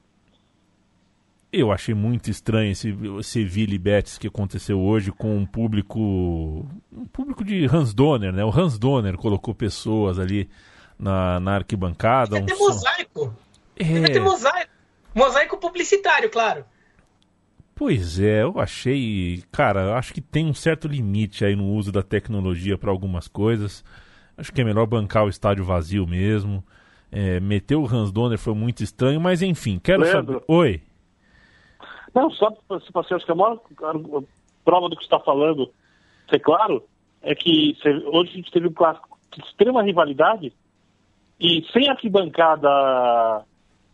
[1.52, 5.98] eu achei muito estranho esse Sevilla e Betis que aconteceu hoje com um público
[6.92, 8.44] um público de Hans Donner, né?
[8.44, 10.48] O Hans Donner colocou pessoas ali
[10.98, 12.40] na, na arquibancada.
[12.40, 13.36] Deve um ter mosaico.
[13.76, 13.84] É...
[13.84, 14.70] Deve ter mosaico.
[15.14, 16.64] Mosaico publicitário, claro.
[17.74, 21.92] Pois é, eu achei, cara, eu acho que tem um certo limite aí no uso
[21.92, 23.84] da tecnologia para algumas coisas.
[24.36, 26.64] Acho que é melhor bancar o estádio vazio mesmo.
[27.12, 30.34] É, meter o Hans Donner foi muito estranho, mas enfim, quero Leandro.
[30.34, 30.44] saber.
[30.48, 30.82] Oi.
[32.16, 33.60] Não, só para você, acho que a maior
[34.64, 35.70] prova do que você está falando,
[36.30, 36.82] ser claro,
[37.20, 37.76] é que
[38.06, 40.50] hoje a gente teve um clássico de extrema rivalidade
[41.38, 43.44] e sem arquibancada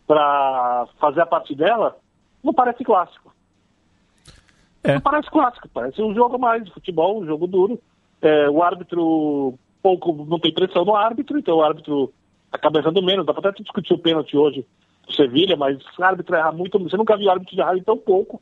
[0.07, 1.97] para fazer a parte dela,
[2.45, 3.35] não parece clássico.
[4.85, 4.95] É.
[4.95, 7.81] Não parece clássico, parece um jogo mais de futebol, um jogo duro.
[8.21, 12.13] É, o árbitro pouco não tem pressão no árbitro, então o árbitro
[12.53, 13.27] acaba errando menos.
[13.27, 14.65] Dá para até discutir o pênalti hoje
[15.11, 16.79] Sevilha, mas o árbitro erra muito.
[16.79, 18.41] Você nunca viu árbitro errar tão pouco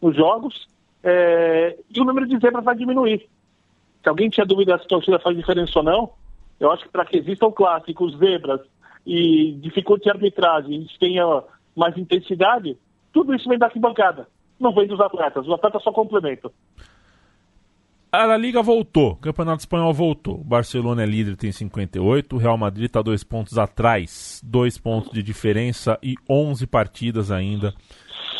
[0.00, 0.68] nos jogos.
[1.02, 3.28] É, e o número de zebras vai diminuir.
[4.02, 6.10] Se alguém tinha dúvida se a torcida faz diferença ou não,
[6.58, 8.60] eu acho que para que existam clássicos, zebras
[9.04, 11.42] e dificulte a arbitragem, a gente tenha
[11.76, 12.76] mais intensidade,
[13.12, 14.26] tudo isso vem da arquibancada.
[14.58, 15.46] Não vem dos atletas.
[15.46, 16.50] Os atletas só complementam.
[18.16, 20.40] A La Liga voltou, o Campeonato Espanhol voltou.
[20.40, 22.34] O Barcelona é líder, tem 58.
[22.34, 27.74] O Real Madrid está dois pontos atrás, dois pontos de diferença e 11 partidas ainda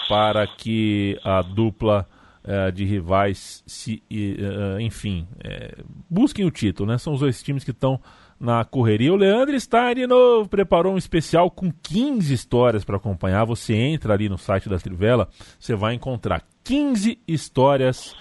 [0.08, 2.08] para que a dupla
[2.42, 6.96] uh, de rivais se, uh, enfim, uh, busquem o título, né?
[6.96, 8.00] São os dois times que estão
[8.40, 9.12] na correria.
[9.12, 13.44] O Leandro Stein de novo preparou um especial com 15 histórias para acompanhar.
[13.44, 18.16] Você entra ali no site da Trivela, você vai encontrar 15 histórias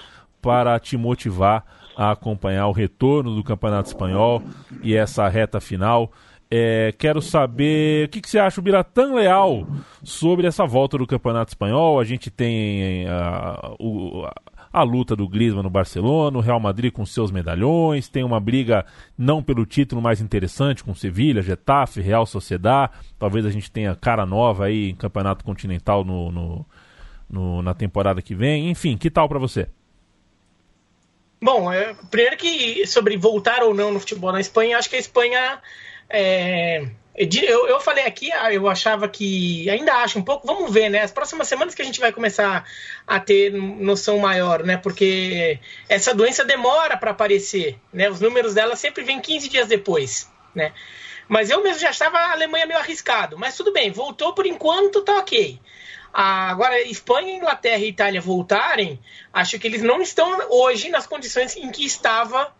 [0.46, 1.66] para te motivar
[1.98, 4.44] a acompanhar o retorno do Campeonato Espanhol
[4.84, 6.12] e essa reta final.
[6.52, 9.68] É, quero saber o que, que, você acha, o Biratã Leal,
[10.04, 12.00] sobre essa volta do Campeonato Espanhol.
[12.00, 14.34] A gente tem a, a,
[14.72, 18.86] a luta do Griezmann no Barcelona, o Real Madrid com seus medalhões, tem uma briga
[19.18, 22.92] não pelo título mais interessante com Sevilha, Getafe, Real Sociedad.
[23.18, 26.66] Talvez a gente tenha cara nova aí em Campeonato Continental no, no,
[27.28, 28.70] no na temporada que vem.
[28.70, 29.68] Enfim, que tal para você?
[31.42, 35.00] Bom, é, primeiro que sobre voltar ou não no futebol na Espanha, acho que a
[35.00, 35.62] Espanha.
[36.10, 36.86] É,
[37.18, 39.70] eu, eu falei aqui, ah, eu achava que.
[39.70, 41.02] Ainda acho um pouco, vamos ver, né?
[41.02, 42.66] As próximas semanas que a gente vai começar
[43.08, 44.78] a ter noção maior, né?
[44.78, 48.10] Porque essa doença demora para aparecer, né?
[48.10, 50.74] Os números dela sempre vêm 15 dias depois, né?
[51.28, 53.38] Mas eu mesmo já estava a Alemanha meio arriscado.
[53.38, 55.60] Mas tudo bem, voltou por enquanto, tá ok.
[56.18, 59.00] Agora, Espanha, Inglaterra e Itália voltarem,
[59.34, 62.56] acho que eles não estão hoje nas condições em que estava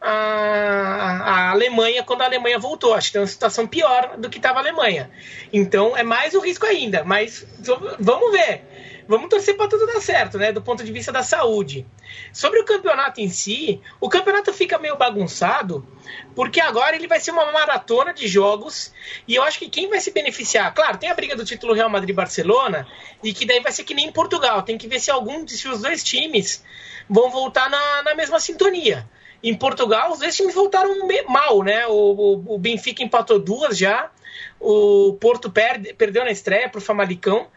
[0.00, 2.94] a, a Alemanha quando a Alemanha voltou.
[2.94, 5.10] Acho que tem uma situação pior do que estava a Alemanha.
[5.52, 7.02] Então é mais um risco ainda.
[7.02, 7.44] Mas
[7.98, 8.62] vamos ver
[9.10, 10.52] vamos torcer para tudo dar certo, né?
[10.52, 11.84] Do ponto de vista da saúde.
[12.32, 15.86] Sobre o campeonato em si, o campeonato fica meio bagunçado,
[16.34, 18.92] porque agora ele vai ser uma maratona de jogos,
[19.26, 21.90] e eu acho que quem vai se beneficiar, claro, tem a briga do título Real
[21.90, 22.86] Madrid-Barcelona,
[23.22, 25.68] e que daí vai ser que nem em Portugal, tem que ver se algum, se
[25.68, 26.64] os dois times
[27.08, 29.08] vão voltar na, na mesma sintonia.
[29.42, 30.94] Em Portugal, os dois times voltaram
[31.26, 31.86] mal, né?
[31.86, 34.10] O, o, o Benfica empatou duas já,
[34.60, 37.48] o Porto perde, perdeu na estreia para o Famalicão.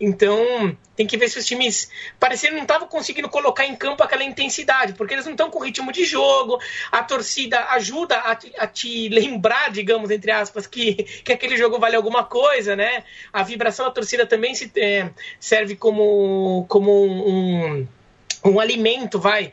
[0.00, 4.24] Então, tem que ver se os times pareceram não estavam conseguindo colocar em campo aquela
[4.24, 6.58] intensidade, porque eles não estão com ritmo de jogo.
[6.90, 11.78] A torcida ajuda a te, a te, lembrar, digamos, entre aspas, que, que aquele jogo
[11.78, 13.04] vale alguma coisa, né?
[13.30, 17.86] A vibração da torcida também se, é, serve como, como um,
[18.42, 19.52] um, alimento, vai,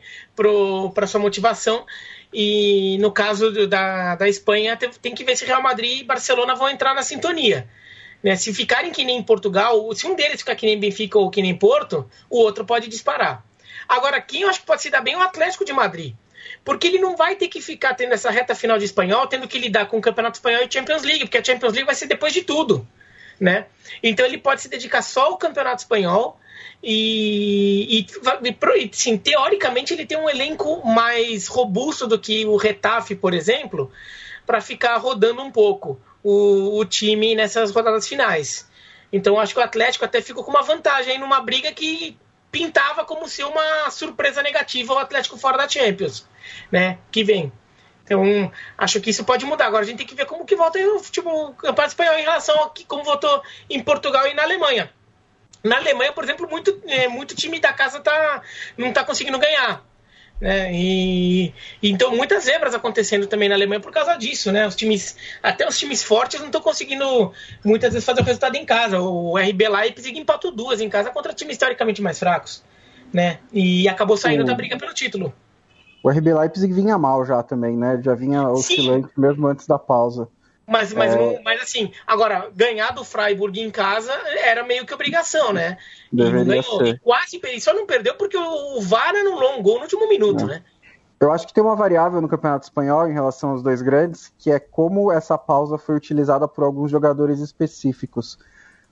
[0.94, 1.86] para sua motivação.
[2.34, 6.56] E no caso da, da Espanha, tem, tem que ver se Real Madrid e Barcelona
[6.56, 7.68] vão entrar na sintonia.
[8.24, 8.36] Né?
[8.36, 11.56] Se ficarem que nem Portugal, se um deles ficar que nem Benfica ou que nem
[11.56, 13.44] Porto, o outro pode disparar.
[13.88, 16.14] Agora, quem eu acho que pode se dar bem é o Atlético de Madrid.
[16.64, 19.58] Porque ele não vai ter que ficar tendo essa reta final de espanhol, tendo que
[19.58, 22.34] lidar com o Campeonato Espanhol e Champions League, porque a Champions League vai ser depois
[22.34, 22.88] de tudo.
[23.40, 23.66] Né?
[24.02, 26.40] Então ele pode se dedicar só ao Campeonato Espanhol
[26.82, 28.08] e, e,
[28.46, 33.92] e sim, teoricamente ele tem um elenco mais robusto do que o Retafe, por exemplo,
[34.46, 38.70] para ficar rodando um pouco o, o time nessas rodadas finais.
[39.12, 42.18] Então acho que o Atlético até ficou com uma vantagem aí numa briga que
[42.52, 46.28] pintava como ser uma surpresa negativa o Atlético fora da Champions,
[46.72, 46.98] né?
[47.12, 47.52] Que vem.
[48.04, 49.66] Então, acho que isso pode mudar.
[49.66, 52.64] Agora a gente tem que ver como que volta o futebol, campeonato espanhol em relação
[52.64, 54.90] a como votou em Portugal e na Alemanha.
[55.62, 58.42] Na Alemanha, por exemplo, muito, é, muito time da casa tá,
[58.78, 59.84] não está conseguindo ganhar.
[60.40, 60.72] Né?
[60.72, 64.68] E, então muitas zebras acontecendo também na Alemanha por causa disso, né?
[64.68, 67.32] Os times, até os times fortes não estão conseguindo
[67.64, 69.00] muitas vezes fazer o resultado em casa.
[69.00, 72.64] O RB Leipzig empatou duas em casa contra times historicamente mais fracos,
[73.12, 73.40] né?
[73.52, 75.34] E acabou saindo da briga pelo título.
[76.04, 78.00] O RB Leipzig vinha mal já também, né?
[78.04, 79.22] Já vinha oscilante Sim.
[79.22, 80.30] mesmo antes da pausa.
[80.68, 81.42] Mas, mas, é...
[81.46, 84.12] mas assim, agora, ganhar do Freiburg em casa
[84.44, 85.78] era meio que obrigação, né?
[86.12, 86.88] Deveria ser.
[86.88, 90.48] E quase só não perdeu porque o VAR anulou um gol no último minuto, é.
[90.48, 90.64] né?
[91.20, 94.52] Eu acho que tem uma variável no Campeonato Espanhol em relação aos dois grandes, que
[94.52, 98.38] é como essa pausa foi utilizada por alguns jogadores específicos.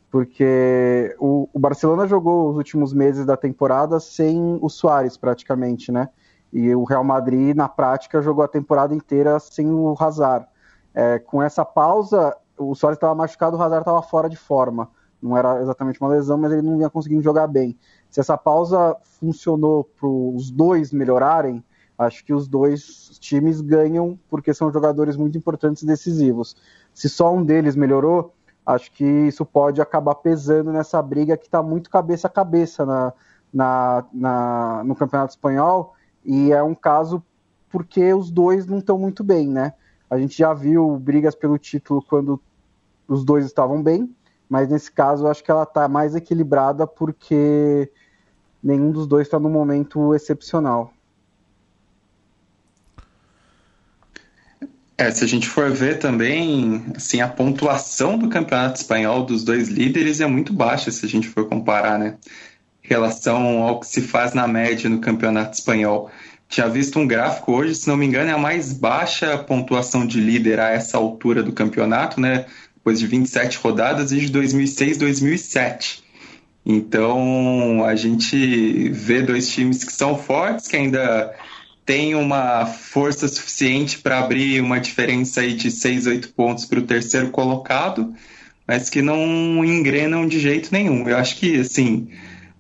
[0.10, 6.10] Porque o, o Barcelona jogou os últimos meses da temporada sem o Soares, praticamente, né?
[6.54, 10.48] E o Real Madrid, na prática, jogou a temporada inteira sem o Hazard.
[10.96, 14.90] É, com essa pausa, o Soares estava machucado, o Hazard estava fora de forma.
[15.22, 17.78] Não era exatamente uma lesão, mas ele não vinha conseguindo jogar bem.
[18.10, 21.62] Se essa pausa funcionou para os dois melhorarem,
[21.98, 26.56] acho que os dois times ganham porque são jogadores muito importantes e decisivos.
[26.94, 28.34] Se só um deles melhorou,
[28.66, 33.14] acho que isso pode acabar pesando nessa briga que está muito cabeça a cabeça na,
[33.54, 35.94] na, na, no Campeonato Espanhol.
[36.24, 37.22] E é um caso
[37.70, 39.74] porque os dois não estão muito bem, né?
[40.10, 42.40] A gente já viu brigas pelo título quando
[43.08, 44.14] os dois estavam bem,
[44.50, 47.92] mas nesse caso eu acho que ela está mais equilibrada porque
[48.64, 50.92] nenhum dos dois está num momento excepcional.
[54.98, 59.68] É, se a gente for ver também, assim, a pontuação do campeonato espanhol dos dois
[59.68, 62.18] líderes é muito baixa se a gente for comparar, né?
[62.82, 66.10] Em relação ao que se faz na média no campeonato espanhol
[66.48, 70.20] tinha visto um gráfico hoje, se não me engano, é a mais baixa pontuação de
[70.20, 72.46] líder a essa altura do campeonato, né?
[72.76, 76.04] Depois de 27 rodadas e de 2006, 2007.
[76.66, 81.34] Então, a gente vê dois times que são fortes, que ainda
[81.86, 86.84] têm uma força suficiente para abrir uma diferença aí de 6, 8 pontos para o
[86.84, 88.14] terceiro colocado,
[88.68, 91.08] mas que não engrenam de jeito nenhum.
[91.08, 92.08] Eu acho que, assim,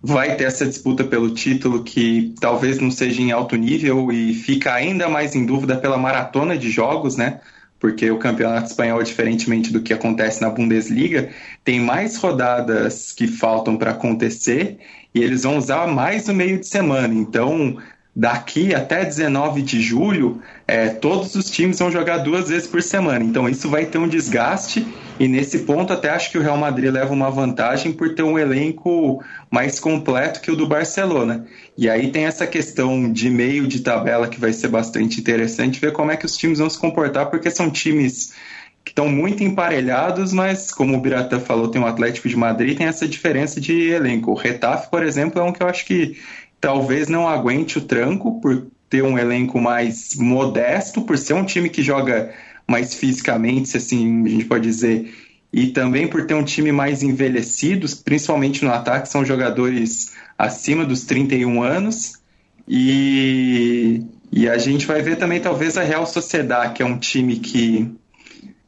[0.06, 4.74] vai ter essa disputa pelo título que talvez não seja em alto nível e fica
[4.74, 7.42] ainda mais em dúvida pela maratona de jogos, né?
[7.80, 11.30] Porque o campeonato espanhol, diferentemente do que acontece na Bundesliga,
[11.64, 14.78] tem mais rodadas que faltam para acontecer
[15.14, 17.14] e eles vão usar mais no meio de semana.
[17.14, 17.78] Então,
[18.16, 23.26] daqui até 19 de julho, é, todos os times vão jogar duas vezes por semana.
[23.26, 24.88] Então isso vai ter um desgaste
[25.20, 28.40] e nesse ponto até acho que o Real Madrid leva uma vantagem por ter um
[28.40, 31.46] elenco mais completo que o do Barcelona.
[31.78, 35.92] E aí tem essa questão de meio de tabela que vai ser bastante interessante ver
[35.92, 38.34] como é que os times vão se comportar, porque são times
[38.86, 42.86] que estão muito emparelhados, mas como o Biratã falou, tem o Atlético de Madrid, tem
[42.86, 44.30] essa diferença de elenco.
[44.30, 46.16] O Retafe, por exemplo, é um que eu acho que
[46.66, 51.70] talvez não aguente o tranco por ter um elenco mais modesto, por ser um time
[51.70, 52.34] que joga
[52.68, 55.14] mais fisicamente, se assim a gente pode dizer,
[55.54, 61.04] e também por ter um time mais envelhecido, principalmente no ataque, são jogadores acima dos
[61.04, 62.14] 31 anos.
[62.68, 64.02] E,
[64.32, 67.92] e a gente vai ver também, talvez, a Real Sociedade, que é um time que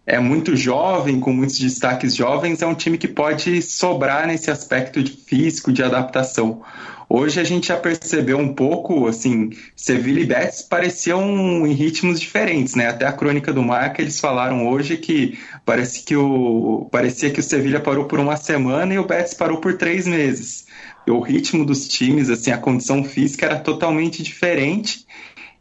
[0.05, 5.01] é muito jovem, com muitos destaques jovens, é um time que pode sobrar nesse aspecto
[5.01, 6.61] de físico, de adaptação.
[7.09, 12.75] Hoje a gente já percebeu um pouco, assim, Sevilla e Betis pareciam em ritmos diferentes,
[12.75, 12.87] né?
[12.87, 17.43] Até a crônica do Marca eles falaram hoje que parece que o parecia que o
[17.43, 20.67] Sevilla parou por uma semana e o Betis parou por três meses.
[21.07, 25.05] O ritmo dos times, assim, a condição física era totalmente diferente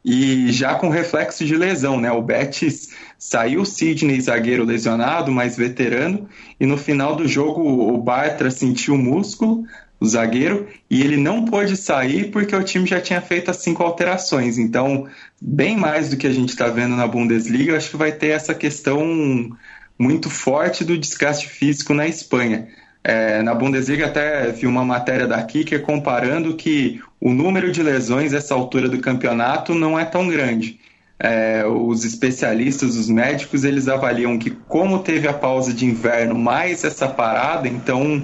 [0.05, 2.11] e já com reflexo de lesão, né?
[2.11, 6.29] O Betis saiu o Sidney, zagueiro lesionado, mais veterano,
[6.59, 9.65] e no final do jogo o Bartra sentiu o músculo,
[9.99, 13.83] o zagueiro, e ele não pôde sair porque o time já tinha feito as cinco
[13.83, 14.59] alterações.
[14.59, 15.07] Então,
[15.41, 18.55] bem mais do que a gente está vendo na Bundesliga, acho que vai ter essa
[18.55, 19.57] questão
[19.99, 22.69] muito forte do desgaste físico na Espanha.
[23.03, 28.33] É, na Bundesliga até vi uma matéria da Kicker comparando que o número de lesões
[28.33, 30.81] essa altura do campeonato não é tão grande.
[31.19, 36.85] É, os especialistas, os médicos, eles avaliam que como teve a pausa de inverno mais
[36.85, 38.23] essa parada, então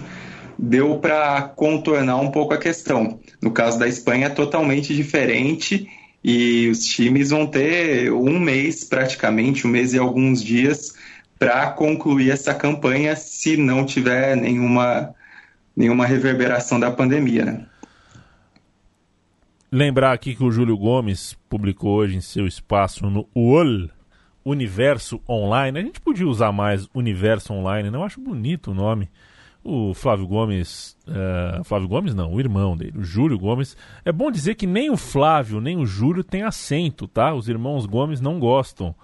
[0.63, 3.19] deu para contornar um pouco a questão.
[3.43, 5.89] No caso da Espanha é totalmente diferente
[6.23, 10.95] e os times vão ter um mês praticamente, um mês e alguns dias
[11.37, 15.13] para concluir essa campanha se não tiver nenhuma,
[15.75, 17.45] nenhuma reverberação da pandemia.
[17.45, 17.67] Né?
[19.71, 23.89] Lembrar aqui que o Júlio Gomes publicou hoje em seu espaço no UOL
[24.45, 25.77] Universo Online.
[25.77, 28.01] A gente podia usar mais Universo Online, não?
[28.01, 29.09] Eu acho bonito o nome.
[29.65, 30.97] O Flávio Gomes.
[31.07, 33.77] Uh, Flávio Gomes não, o irmão dele, o Júlio Gomes.
[34.05, 37.33] É bom dizer que nem o Flávio nem o Júlio têm acento, tá?
[37.33, 38.95] Os irmãos Gomes não gostam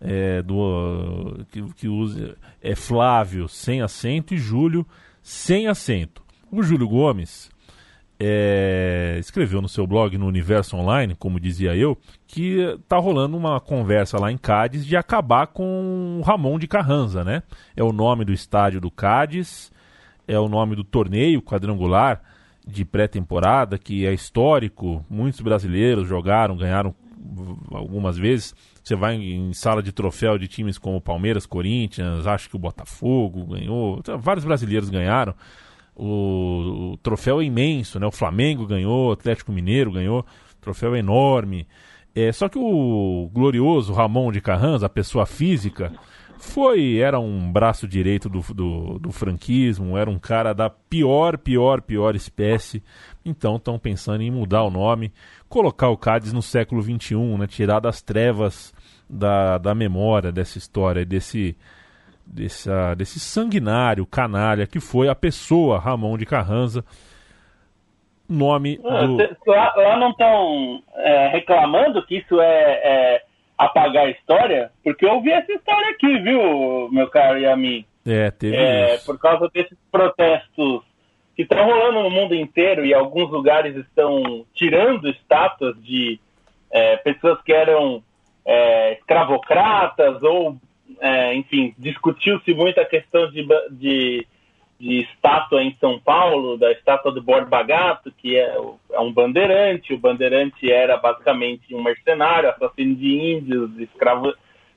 [0.00, 4.86] é, do que, que use é Flávio sem acento e Júlio
[5.22, 6.22] sem acento.
[6.50, 7.50] O Júlio Gomes
[8.18, 11.96] é, escreveu no seu blog no Universo Online, como dizia eu,
[12.26, 17.22] que tá rolando uma conversa lá em Cádiz de acabar com o Ramon de Carranza,
[17.22, 17.42] né?
[17.76, 19.70] É o nome do estádio do Cádiz,
[20.28, 22.22] é o nome do torneio quadrangular
[22.64, 25.04] de pré-temporada que é histórico.
[25.10, 26.94] Muitos brasileiros jogaram, ganharam
[27.72, 28.54] algumas vezes.
[28.84, 33.46] Você vai em sala de troféu de times como Palmeiras, Corinthians, acho que o Botafogo
[33.46, 35.34] ganhou, vários brasileiros ganharam
[35.98, 38.06] o, o, troféu é imenso, né?
[38.06, 40.24] O Flamengo ganhou, o Atlético Mineiro ganhou,
[40.60, 41.66] troféu é enorme.
[42.14, 45.92] É, só que o glorioso Ramon de Carranza, a pessoa física,
[46.38, 51.82] foi era um braço direito do, do, do franquismo, era um cara da pior, pior,
[51.82, 52.82] pior espécie.
[53.24, 55.12] Então estão pensando em mudar o nome,
[55.48, 57.46] colocar o Cádiz no século XXI, né?
[57.46, 58.72] tirar das trevas
[59.08, 61.56] da, da memória dessa história, desse
[62.30, 66.84] dessa, desse sanguinário canalha que foi a pessoa Ramon de Carranza.
[68.28, 69.16] Nome ah, do...
[69.46, 73.22] lá, lá, não estão é, reclamando que isso é, é,
[73.58, 74.70] apagar a história?
[74.84, 77.84] Porque eu vi essa história aqui, viu, meu caro Yamin?
[78.06, 79.06] É, teve é, isso.
[79.06, 80.82] Por causa desses protestos
[81.34, 86.18] que estão rolando no mundo inteiro e alguns lugares estão tirando estátuas de
[86.70, 88.02] é, pessoas que eram
[88.44, 90.56] é, escravocratas ou
[91.00, 94.26] é, enfim, discutiu-se muito a questão de, de,
[94.78, 98.56] de, estátua em São Paulo, da estátua do Borba Gato, que é,
[98.92, 99.94] é, um bandeirante.
[99.94, 104.32] O bandeirante era basicamente um mercenário, assassino de índios, escravo,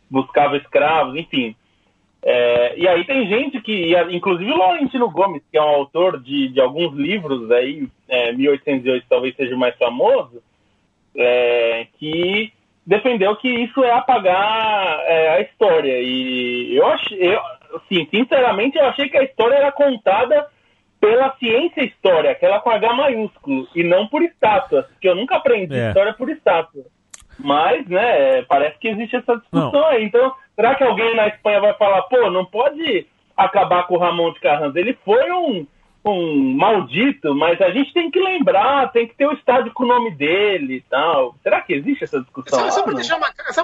[0.10, 1.56] buscava escravos, enfim.
[2.24, 6.50] É, e aí tem gente que, inclusive o Laurentino Gomes, que é um autor de,
[6.50, 10.42] de alguns livros aí, é, 1808 talvez seja o mais famoso,
[11.16, 12.54] é, que
[12.86, 16.00] defendeu que isso é apagar é, a história.
[16.00, 17.42] E eu achei, eu,
[17.76, 20.48] assim, sinceramente, eu achei que a história era contada
[21.00, 25.76] pela ciência história, aquela com H maiúsculo, e não por estátuas, que eu nunca aprendi
[25.76, 25.88] é.
[25.88, 26.84] história por estátua.
[27.40, 29.86] Mas, né, parece que existe essa discussão não.
[29.88, 30.04] aí.
[30.04, 34.32] Então, será que alguém na Espanha vai falar, pô, não pode acabar com o Ramon
[34.34, 34.80] de Carranza?
[34.80, 35.66] Ele foi um
[36.04, 39.88] um maldito, mas a gente tem que lembrar, tem que ter o estádio com o
[39.88, 41.36] nome dele e tal.
[41.44, 42.60] Será que existe essa discussão?
[42.60, 43.20] Só, só para deixar,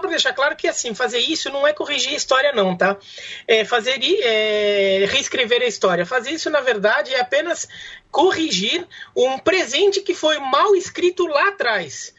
[0.08, 2.96] deixar, claro que assim, fazer isso não é corrigir a história, não, tá?
[3.48, 6.06] É fazer é, reescrever a história.
[6.06, 7.68] Fazer isso, na verdade, é apenas
[8.12, 12.16] corrigir um presente que foi mal escrito lá atrás.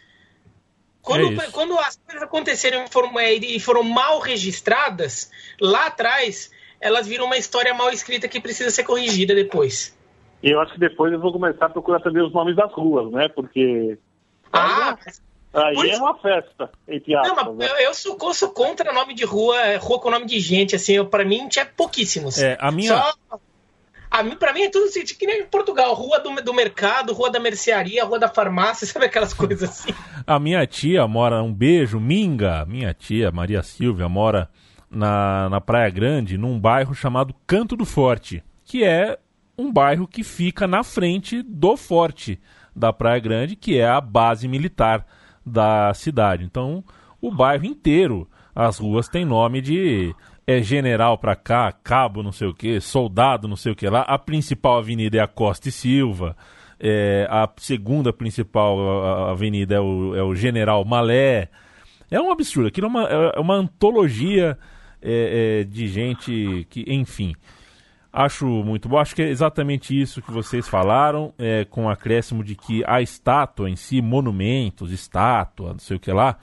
[1.00, 6.50] Quando, é quando as coisas aconteceram foram, é, e foram mal registradas, lá atrás,
[6.80, 9.96] elas viram uma história mal escrita que precisa ser corrigida depois.
[10.42, 13.10] E eu acho que depois eu vou começar a procurar também os nomes das ruas,
[13.12, 13.28] né?
[13.28, 13.98] Porque.
[14.52, 14.96] Ah!
[15.52, 17.36] Aí é uma festa, entre aspas.
[17.36, 17.86] Não, mas né?
[17.86, 21.02] eu, sou, eu sou contra nome de rua, é, rua com nome de gente, assim,
[21.04, 22.38] para mim tinha pouquíssimos.
[22.38, 22.94] É, a minha.
[22.94, 23.40] Só,
[24.10, 27.12] a mim, pra mim é tudo assim, que nem em Portugal, rua do, do mercado,
[27.12, 29.92] rua da mercearia, rua da farmácia, sabe aquelas coisas assim.
[30.26, 34.48] a minha tia mora, um beijo, Minga, minha tia, Maria Silvia, mora
[34.90, 39.18] na, na Praia Grande, num bairro chamado Canto do Forte, que é
[39.58, 42.40] um bairro que fica na frente do forte
[42.74, 45.04] da Praia Grande, que é a base militar
[45.44, 46.44] da cidade.
[46.44, 46.84] Então,
[47.20, 50.14] o bairro inteiro, as ruas têm nome de
[50.46, 54.00] é general para cá, cabo não sei o que, soldado não sei o que lá.
[54.02, 56.34] A principal avenida é a Costa e Silva.
[56.80, 61.50] É, a segunda principal avenida é o, é o General Malé.
[62.10, 62.68] É um absurdo.
[62.68, 64.56] Aquilo é uma, é uma antologia
[65.02, 67.34] é, é, de gente que, enfim.
[68.12, 68.98] Acho muito bom.
[68.98, 73.02] Acho que é exatamente isso que vocês falaram, é, com o acréscimo de que a
[73.02, 76.38] estátua em si, monumentos, estátua, não sei o que lá,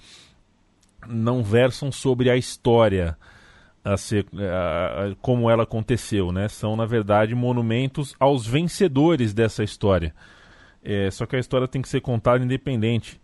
[1.07, 3.17] não versam sobre a história
[3.83, 6.47] a ser, a, a, como ela aconteceu, né?
[6.47, 10.13] São, na verdade, monumentos aos vencedores dessa história.
[10.83, 13.19] É, só que a história tem que ser contada independente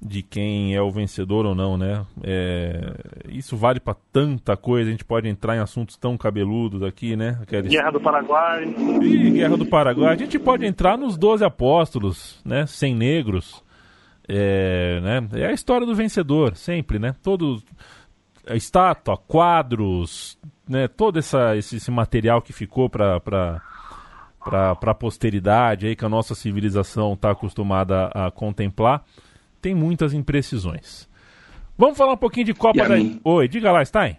[0.00, 2.04] de quem é o vencedor ou não, né?
[2.22, 2.94] É,
[3.28, 7.38] isso vale para tanta coisa, a gente pode entrar em assuntos tão cabeludos aqui, né?
[7.42, 7.70] Aqueles...
[7.70, 8.64] Guerra do Paraguai.
[9.02, 10.12] Ih, Guerra do Paraguai.
[10.14, 12.66] A gente pode entrar nos Doze Apóstolos, né?
[12.66, 13.64] Sem negros.
[14.28, 15.28] É, né?
[15.40, 17.14] é a história do vencedor, sempre, né?
[17.22, 17.62] Todo
[18.48, 20.38] a estátua, quadros,
[20.68, 20.88] né?
[20.88, 23.62] Todo essa, esse, esse material que ficou para para
[24.76, 29.04] para a posteridade aí que a nossa civilização está acostumada a contemplar
[29.66, 31.08] tem muitas imprecisões.
[31.76, 32.94] Vamos falar um pouquinho de Copa da.
[33.24, 34.16] Oi, diga lá, Stein.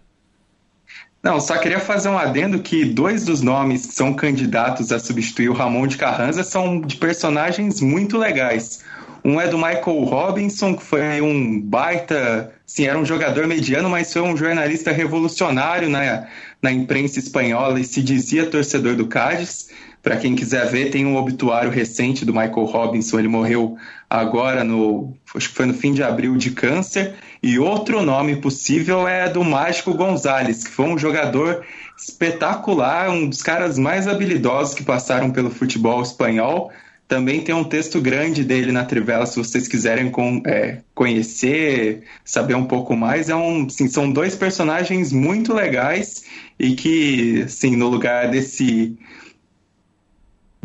[1.23, 5.47] Não, só queria fazer um adendo que dois dos nomes que são candidatos a substituir
[5.47, 8.83] o Ramon de Carranza são de personagens muito legais.
[9.23, 14.11] Um é do Michael Robinson, que foi um baita, sim, era um jogador mediano, mas
[14.11, 16.27] foi um jornalista revolucionário na,
[16.61, 19.69] na imprensa espanhola e se dizia torcedor do Cádiz.
[20.01, 23.77] Para quem quiser ver, tem um obituário recente do Michael Robinson, ele morreu
[24.09, 27.15] agora no, acho que foi no fim de abril de câncer.
[27.43, 31.65] E outro nome possível é do Mágico Gonzalez, que foi um jogador
[31.97, 36.71] espetacular, um dos caras mais habilidosos que passaram pelo futebol espanhol.
[37.07, 42.55] Também tem um texto grande dele na Trivela, se vocês quiserem com, é, conhecer, saber
[42.55, 43.29] um pouco mais.
[43.29, 46.25] É um, assim, são dois personagens muito legais
[46.59, 48.97] e que, assim, no lugar desse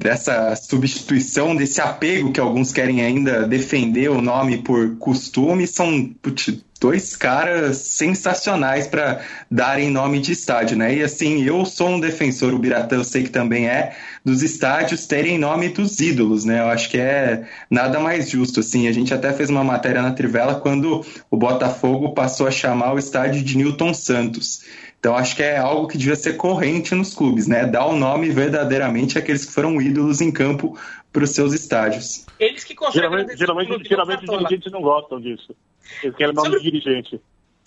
[0.02, 6.62] dessa substituição, desse apego que alguns querem ainda defender o nome por costume, são putz,
[6.80, 10.96] dois caras sensacionais para darem nome de estádio, né?
[10.96, 13.94] E assim, eu sou um defensor, o Biratã eu sei que também é,
[14.24, 16.58] dos estádios terem nome dos ídolos, né?
[16.58, 18.88] Eu acho que é nada mais justo, assim.
[18.88, 22.98] A gente até fez uma matéria na Trivela quando o Botafogo passou a chamar o
[22.98, 24.62] estádio de Newton Santos.
[25.02, 27.66] Então acho que é algo que devia ser corrente nos clubes, né?
[27.66, 30.78] Dar o nome verdadeiramente àqueles que foram ídolos em campo
[31.12, 32.24] para os seus estádios.
[32.38, 35.56] Eles que Geralmente, geralmente, geralmente os dirigentes não gostam disso.
[36.04, 36.62] Eles querem nome Sobre...
[36.62, 37.20] de dirigente.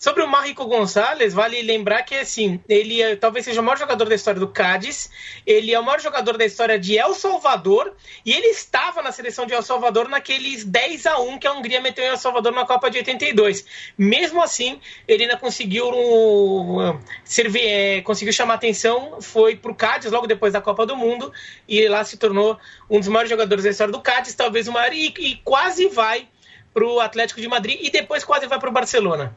[0.05, 4.07] Sobre o Marrico Gonçalves, vale lembrar que assim, ele é, talvez seja o maior jogador
[4.07, 5.09] da história do Cádiz,
[5.47, 7.91] ele é o maior jogador da história de El Salvador,
[8.23, 11.81] e ele estava na seleção de El Salvador naqueles 10 a 1 que a Hungria
[11.81, 13.65] meteu em El Salvador na Copa de 82.
[13.97, 20.11] Mesmo assim, ele ainda conseguiu um, servir, é, conseguiu chamar atenção, foi para o Cádiz
[20.11, 21.33] logo depois da Copa do Mundo,
[21.67, 24.93] e lá se tornou um dos maiores jogadores da história do Cádiz, talvez o maior,
[24.93, 26.27] e, e quase vai
[26.75, 29.35] para o Atlético de Madrid, e depois quase vai para o Barcelona.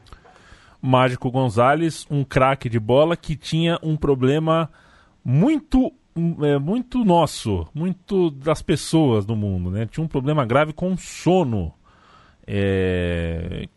[0.81, 4.70] Mágico Gonzalez, um craque de bola que tinha um problema
[5.24, 5.93] muito
[6.43, 9.87] é, muito nosso, muito das pessoas do mundo, né?
[9.87, 11.72] Tinha um problema grave com sono.
[12.47, 13.68] É,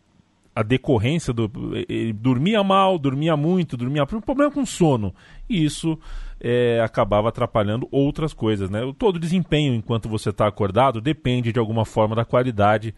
[0.54, 1.50] a decorrência do.
[1.88, 4.02] Ele dormia mal, dormia muito, dormia.
[4.02, 5.14] Um problema com sono.
[5.48, 5.98] E isso
[6.40, 8.80] é, acabava atrapalhando outras coisas, né?
[8.98, 12.94] Todo desempenho enquanto você está acordado depende de alguma forma da qualidade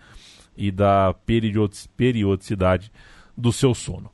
[0.57, 2.91] e da periodicidade
[3.37, 4.11] do seu sono.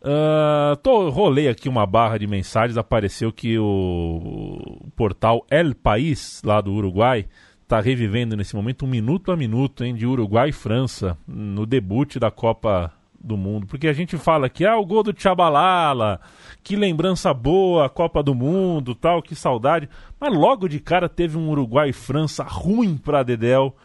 [0.00, 6.40] Uh, tô, rolei aqui uma barra de mensagens, apareceu que o, o portal El País,
[6.44, 7.26] lá do Uruguai,
[7.62, 12.16] está revivendo nesse momento um minuto a minuto hein, de Uruguai e França no debut
[12.16, 13.66] da Copa do Mundo.
[13.66, 16.20] Porque a gente fala que ah, o gol do Tchabalala,
[16.62, 19.88] que lembrança boa, Copa do Mundo, tal, que saudade.
[20.20, 23.76] Mas logo de cara teve um Uruguai e França ruim para Dedel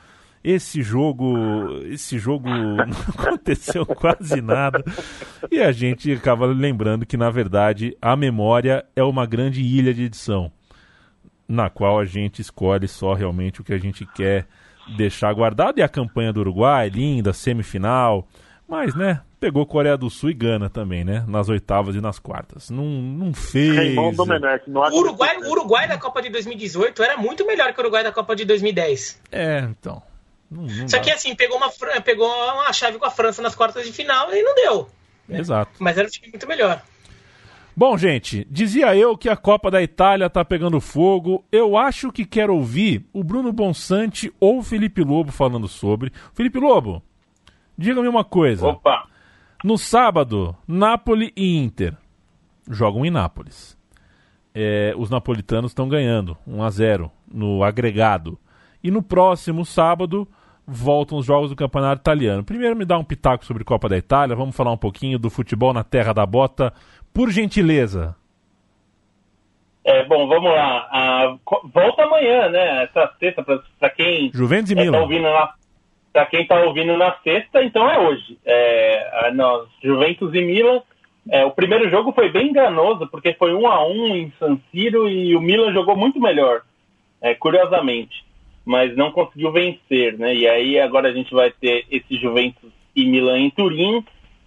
[0.43, 4.83] esse jogo, esse jogo não aconteceu quase nada.
[5.49, 10.03] E a gente acaba lembrando que na verdade a memória é uma grande ilha de
[10.03, 10.51] edição,
[11.47, 14.45] na qual a gente escolhe só realmente o que a gente quer
[14.97, 15.79] deixar guardado.
[15.79, 18.27] E a campanha do Uruguai, linda, semifinal,
[18.67, 21.23] mas né, pegou Coreia do Sul e Gana também, né?
[21.27, 22.69] Nas oitavas e nas quartas.
[22.69, 23.97] Não, não fez.
[23.97, 28.11] o Uruguai, o Uruguai da Copa de 2018 era muito melhor que o Uruguai da
[28.11, 29.21] Copa de 2010.
[29.31, 30.01] É, então.
[30.53, 31.03] Não, não Só dá.
[31.03, 31.69] que assim, pegou uma,
[32.01, 34.89] pegou uma chave com a França nas quartas de final e não deu.
[35.29, 35.71] Exato.
[35.79, 36.81] Mas era um time muito melhor.
[37.75, 41.43] Bom, gente, dizia eu que a Copa da Itália tá pegando fogo.
[41.51, 46.11] Eu acho que quero ouvir o Bruno Bonsante ou o Felipe Lobo falando sobre.
[46.35, 47.01] Felipe Lobo,
[47.75, 48.67] diga-me uma coisa.
[48.67, 49.07] Opa!
[49.63, 51.95] No sábado, Napoli e Inter
[52.69, 53.75] jogam em Nápoles.
[54.53, 58.37] É, os napolitanos estão ganhando 1 a 0 no agregado.
[58.83, 60.27] E no próximo sábado,
[60.65, 62.43] voltam os jogos do Campeonato Italiano.
[62.43, 65.73] Primeiro me dá um pitaco sobre Copa da Itália, vamos falar um pouquinho do futebol
[65.73, 66.73] na terra da bota,
[67.13, 68.15] por gentileza.
[69.83, 70.87] É, bom, vamos lá.
[70.91, 71.35] Ah,
[71.73, 72.83] volta amanhã, né?
[72.83, 74.97] Essa sexta, para quem Juventus e é, Milan.
[74.97, 75.53] Tá ouvindo na,
[76.13, 78.37] para quem está ouvindo na sexta, então é hoje.
[78.45, 80.81] É, nós, Juventus e Milan.
[81.29, 85.07] É, o primeiro jogo foi bem enganoso, porque foi um a um em San Siro
[85.07, 86.61] e o Milan jogou muito melhor,
[87.21, 88.22] é, curiosamente
[88.65, 90.33] mas não conseguiu vencer, né?
[90.33, 94.03] E aí agora a gente vai ter esse Juventus e Milan em Turim.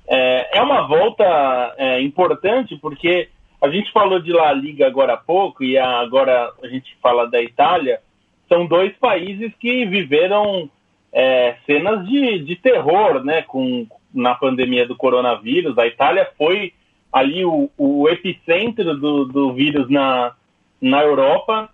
[0.09, 3.29] É, é uma volta é, importante porque
[3.61, 7.43] a gente falou de La Liga agora há pouco e agora a gente fala da
[7.43, 8.01] Itália.
[8.49, 10.71] São dois países que viveram
[11.13, 13.43] é, cenas de, de terror, né?
[13.43, 15.77] Com, na pandemia do coronavírus.
[15.77, 16.73] A Itália foi
[17.13, 20.33] ali o, o epicentro do, do vírus na,
[20.81, 21.71] na Europa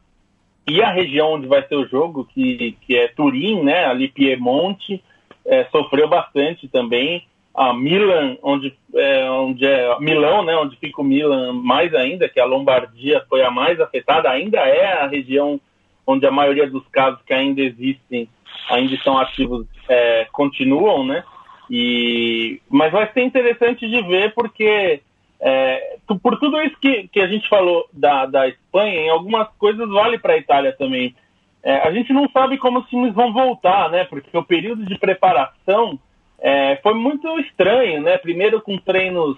[0.66, 5.02] e a região onde vai ser o jogo, que, que é Turim, né, ali Piemonte,
[5.44, 7.26] é, sofreu bastante também.
[7.54, 12.40] a Milan, onde é, onde é Milão, né, onde fica o Milan mais ainda, que
[12.40, 15.60] a Lombardia foi a mais afetada, ainda é a região
[16.06, 18.28] onde a maioria dos casos que ainda existem,
[18.70, 21.24] ainda estão ativos, é, continuam, né?
[21.70, 25.00] E, mas vai ser interessante de ver porque
[25.44, 29.88] é, por tudo isso que, que a gente falou da, da Espanha, em algumas coisas
[29.88, 31.16] vale para a Itália também.
[31.64, 34.04] É, a gente não sabe como os times vão voltar, né?
[34.04, 35.98] Porque o período de preparação
[36.40, 38.18] é, foi muito estranho, né?
[38.18, 39.36] Primeiro com treinos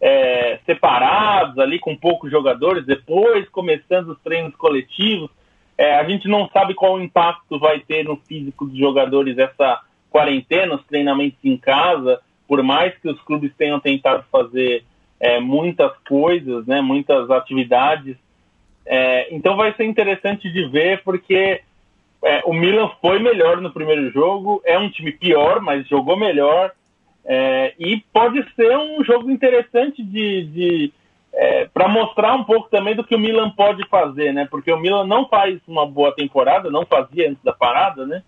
[0.00, 5.30] é, separados, ali com poucos jogadores, depois começando os treinos coletivos.
[5.78, 9.80] É, a gente não sabe qual impacto vai ter no físico dos jogadores essa
[10.10, 14.84] quarentena, os treinamentos em casa, por mais que os clubes tenham tentado fazer
[15.24, 18.14] é, muitas coisas, né, muitas atividades.
[18.84, 21.62] É, então vai ser interessante de ver, porque
[22.22, 26.72] é, o Milan foi melhor no primeiro jogo, é um time pior, mas jogou melhor.
[27.24, 30.92] É, e pode ser um jogo interessante de, de
[31.32, 34.46] é, para mostrar um pouco também do que o Milan pode fazer, né?
[34.50, 38.22] Porque o Milan não faz uma boa temporada, não fazia antes da parada, né?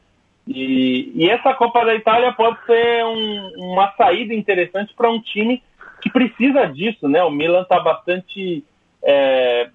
[0.48, 5.62] E, e essa Copa da Itália pode ser um, uma saída interessante para um time
[6.00, 7.22] que precisa disso, né?
[7.22, 8.64] O Milan está bastante
[9.02, 9.68] é,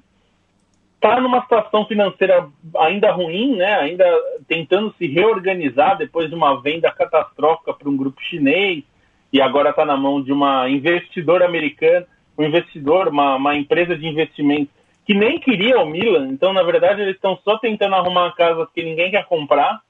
[1.02, 2.48] está numa situação financeira
[2.78, 3.74] ainda ruim, né?
[3.74, 4.06] ainda
[4.48, 8.84] tentando se reorganizar depois de uma venda catastrófica para um grupo chinês
[9.34, 12.06] e agora está na mão de uma investidora americana,
[12.38, 14.70] um investidor, uma, uma empresa de investimento
[15.04, 18.68] que nem queria o Milan, então na verdade eles estão só tentando arrumar uma casa
[18.74, 19.82] que ninguém quer comprar.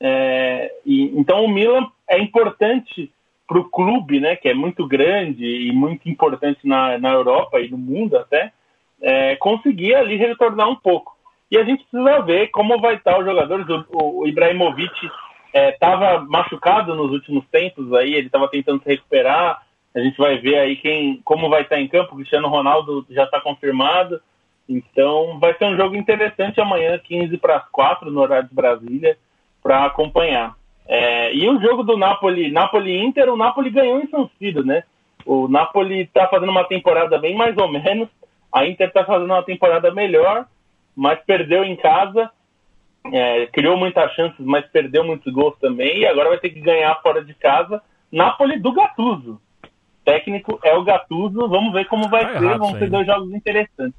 [0.00, 3.12] É, e, então o Milan é importante
[3.46, 7.70] para o clube, né, que é muito grande e muito importante na, na Europa e
[7.70, 8.52] no mundo até,
[9.00, 11.16] é, conseguir ali retornar um pouco.
[11.50, 13.66] E a gente precisa ver como vai estar os jogadores.
[13.68, 14.92] O, o Ibrahimovic
[15.54, 19.62] estava é, machucado nos últimos tempos, aí ele estava tentando se recuperar.
[19.94, 22.12] A gente vai ver aí quem, como vai estar em campo.
[22.12, 24.20] O Cristiano Ronaldo já está confirmado.
[24.68, 29.16] Então vai ser um jogo interessante amanhã, 15 para as 4 no horário de Brasília,
[29.62, 30.56] para acompanhar.
[30.88, 34.84] É, e o jogo do Napoli, Napoli-Inter, o Napoli ganhou em São Siro, né?
[35.24, 38.08] O Napoli está fazendo uma temporada bem mais ou menos.
[38.52, 40.46] A Inter está fazendo uma temporada melhor,
[40.94, 42.30] mas perdeu em casa.
[43.12, 45.98] É, criou muitas chances, mas perdeu muitos gols também.
[45.98, 47.82] E agora vai ter que ganhar fora de casa.
[48.10, 49.40] Napoli do Gattuso.
[50.04, 51.48] Técnico é o Gattuso.
[51.48, 52.58] Vamos ver como vai tá ser.
[52.58, 53.98] Vão ser dois jogos interessantes.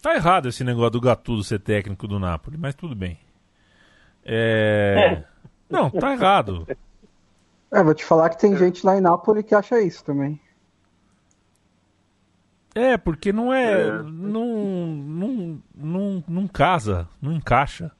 [0.00, 3.18] Tá errado esse negócio do Gattuso ser técnico do Napoli, mas tudo bem.
[4.24, 5.24] É...
[5.24, 5.32] é.
[5.68, 6.66] Não, tá errado.
[7.72, 10.38] É, vou te falar que tem gente lá em Nápoles que acha isso também.
[12.74, 13.88] É, porque não é.
[13.88, 14.02] é.
[14.02, 17.90] Não, não, não, não casa, não encaixa.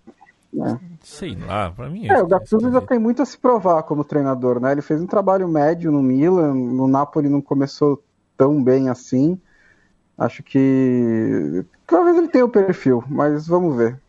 [0.55, 0.79] É.
[1.01, 2.13] Sei lá, pra mim é.
[2.13, 4.73] é o Gattuso ainda tem muito a se provar como treinador, né?
[4.73, 8.03] Ele fez um trabalho médio no Milan, no Napoli não começou
[8.37, 9.41] tão bem assim.
[10.17, 11.65] Acho que.
[11.87, 14.02] Talvez ele tenha o perfil, mas vamos ver.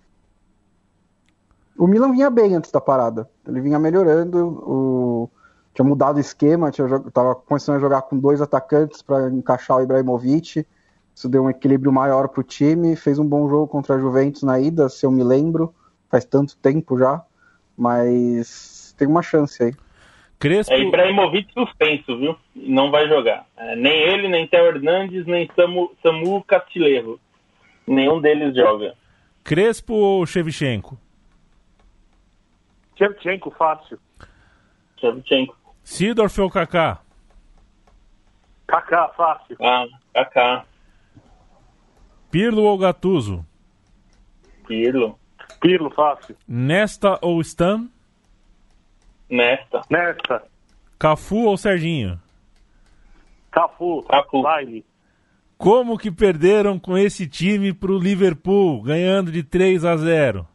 [1.78, 3.30] O Milan vinha bem antes da parada.
[3.48, 5.30] Ele vinha melhorando, o...
[5.74, 6.88] tinha mudado o esquema, tinha...
[7.12, 10.66] tava começando a jogar com dois atacantes para encaixar o Ibrahimovic.
[11.16, 12.96] Isso deu um equilíbrio maior para o time.
[12.96, 15.74] Fez um bom jogo contra a Juventus na ida, se eu me lembro.
[16.10, 17.22] Faz tanto tempo já.
[17.78, 19.74] Mas tem uma chance aí.
[20.40, 20.74] Crespo...
[20.74, 22.36] É Ibrahimovic suspenso, viu?
[22.56, 23.46] Não vai jogar.
[23.56, 27.20] É, nem ele, nem Theo Hernandes, nem Samu, Samu Castilheiro.
[27.88, 28.94] Nenhum deles joga.
[29.44, 30.98] Crespo ou Shevchenko?
[32.98, 34.00] Shevchenko, fácil.
[35.00, 35.56] Shevchenko.
[35.84, 37.00] Sidorf ou Kaká?
[38.68, 39.58] Kaká, fácil.
[39.62, 40.66] Ah, Kaká.
[42.32, 43.46] Pirlo ou Gattuso?
[44.68, 45.20] Pirlo.
[45.60, 46.36] Pirlo, fácil.
[46.48, 47.90] Nesta ou Stam?
[49.30, 49.82] Nesta.
[49.90, 50.44] Nesta.
[50.98, 52.20] Cafu ou Serginho?
[53.52, 54.04] Cafu.
[54.04, 54.42] Cafu.
[54.42, 54.86] Baile.
[55.58, 60.48] Como que perderam com esse time pro Liverpool, ganhando de 3 a 0?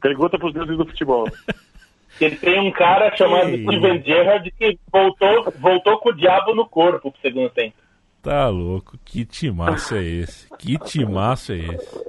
[0.00, 1.26] Pergunta pros deuses do futebol.
[2.18, 7.10] Que tem um cara chamado Steven Gerrard que voltou, voltou com o diabo no corpo
[7.10, 7.76] pro segundo tempo.
[8.20, 10.46] Tá louco, que timaço é esse?
[10.58, 12.04] Que timaço é esse?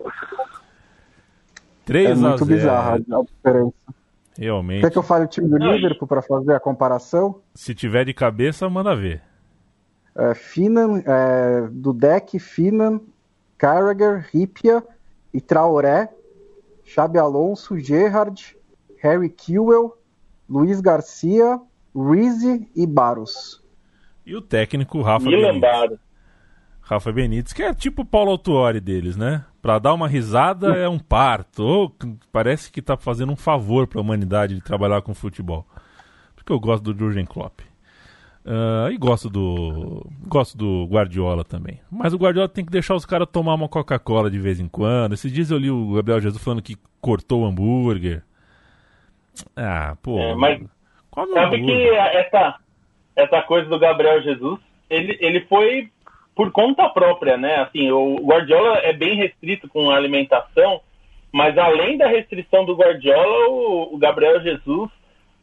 [1.85, 3.73] 3 é muito bizarra a diferença.
[4.37, 4.81] Realmente.
[4.81, 7.41] Quer que eu fale o time do Liverpool para fazer a comparação?
[7.53, 9.21] Se tiver de cabeça, manda ver.
[10.15, 12.99] É, Finan, é, Dudek, Finan,
[13.57, 14.83] Carragher, Ripia
[15.33, 16.09] e Traoré
[16.83, 18.55] Xabi Alonso, Gerrard,
[19.01, 19.97] Harry Kewell,
[20.49, 21.59] Luiz Garcia,
[21.95, 23.63] Rizzi e Barros.
[24.25, 25.99] E o técnico Rafa Benítez.
[26.81, 29.45] Rafa Benítez, que é tipo o Paulo Autuori deles, né?
[29.61, 31.93] Pra dar uma risada é um parto.
[32.31, 35.65] parece que tá fazendo um favor pra humanidade de trabalhar com futebol.
[36.35, 37.70] porque eu gosto do Jurgen Klopp.
[38.43, 41.79] Uh, e gosto do gosto do Guardiola também.
[41.91, 45.13] Mas o Guardiola tem que deixar os caras tomar uma Coca-Cola de vez em quando.
[45.13, 48.23] Esses dias eu li o Gabriel Jesus falando que cortou o hambúrguer.
[49.55, 50.17] Ah, pô.
[50.17, 50.59] É, mas
[51.33, 52.55] sabe que essa,
[53.15, 55.89] essa coisa do Gabriel Jesus, ele, ele foi
[56.35, 57.57] por conta própria, né?
[57.57, 60.81] Assim, o Guardiola é bem restrito com a alimentação,
[61.31, 64.89] mas além da restrição do Guardiola, o, o Gabriel Jesus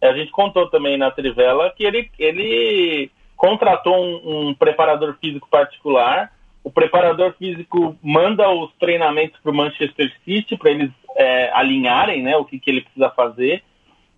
[0.01, 6.33] a gente contou também na Trivela que ele, ele contratou um, um preparador físico particular.
[6.63, 12.37] O preparador físico manda os treinamentos para o Manchester City para eles é, alinharem né,
[12.37, 13.63] o que, que ele precisa fazer.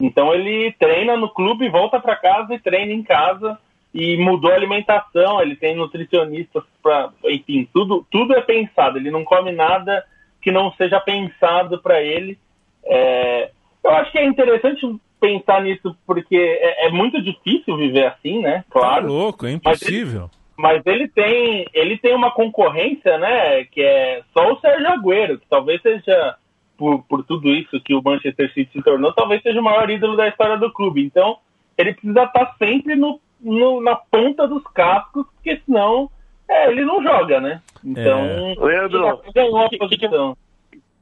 [0.00, 3.58] Então ele treina no clube, volta para casa e treina em casa
[3.92, 5.40] e mudou a alimentação.
[5.40, 8.98] Ele tem nutricionistas para, enfim, tudo tudo é pensado.
[8.98, 10.04] Ele não come nada
[10.40, 12.38] que não seja pensado para ele.
[12.84, 13.50] É,
[13.84, 14.86] eu acho que é interessante
[15.20, 18.64] pensar nisso porque é, é, muito difícil viver assim, né?
[18.70, 19.02] Claro.
[19.02, 20.30] Tá louco, é impossível.
[20.56, 23.64] Mas ele, mas ele, tem ele tem uma concorrência, né?
[23.64, 26.36] Que é só o Sérgio Agüero, que talvez seja
[26.76, 30.16] por, por tudo isso que o Manchester City se tornou, talvez seja o maior ídolo
[30.16, 31.04] da história do clube.
[31.04, 31.38] Então
[31.76, 36.10] ele precisa estar sempre no, no na ponta dos cascos, porque senão
[36.48, 37.62] é, ele não joga, né?
[37.84, 38.54] Então, é.
[38.58, 40.08] Leandro, o que, que,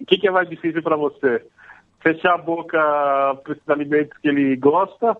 [0.07, 1.43] que, que é mais difícil para você?
[2.01, 2.79] Fechar a boca
[3.43, 5.17] para esses alimentos que ele gosta,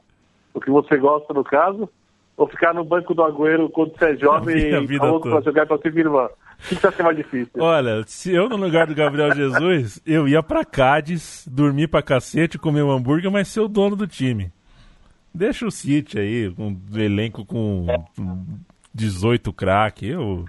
[0.55, 1.89] o que você gosta no caso,
[2.37, 5.79] ou ficar no banco do Agüero quando você é jovem e louco para jogar para
[5.79, 6.27] sua irmã?
[6.27, 7.53] O que está sendo mais difícil?
[7.59, 12.59] Olha, se eu no lugar do Gabriel Jesus, eu ia para Cádiz, dormir para cacete,
[12.59, 14.51] comer um hambúrguer, mas ser o dono do time.
[15.33, 17.87] Deixa o City aí, um elenco com
[18.93, 20.45] 18 craques, eu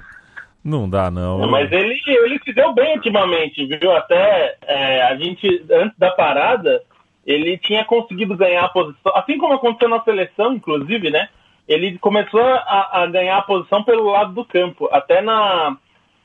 [0.64, 1.48] não dá, não.
[1.50, 3.96] Mas ele, ele se deu bem ultimamente, viu?
[3.96, 6.82] Até é, a gente, antes da parada,
[7.26, 11.30] ele tinha conseguido ganhar a posição, assim como aconteceu na seleção, inclusive, né?
[11.68, 14.90] Ele começou a, a ganhar a posição pelo lado do campo.
[14.92, 15.78] Até na,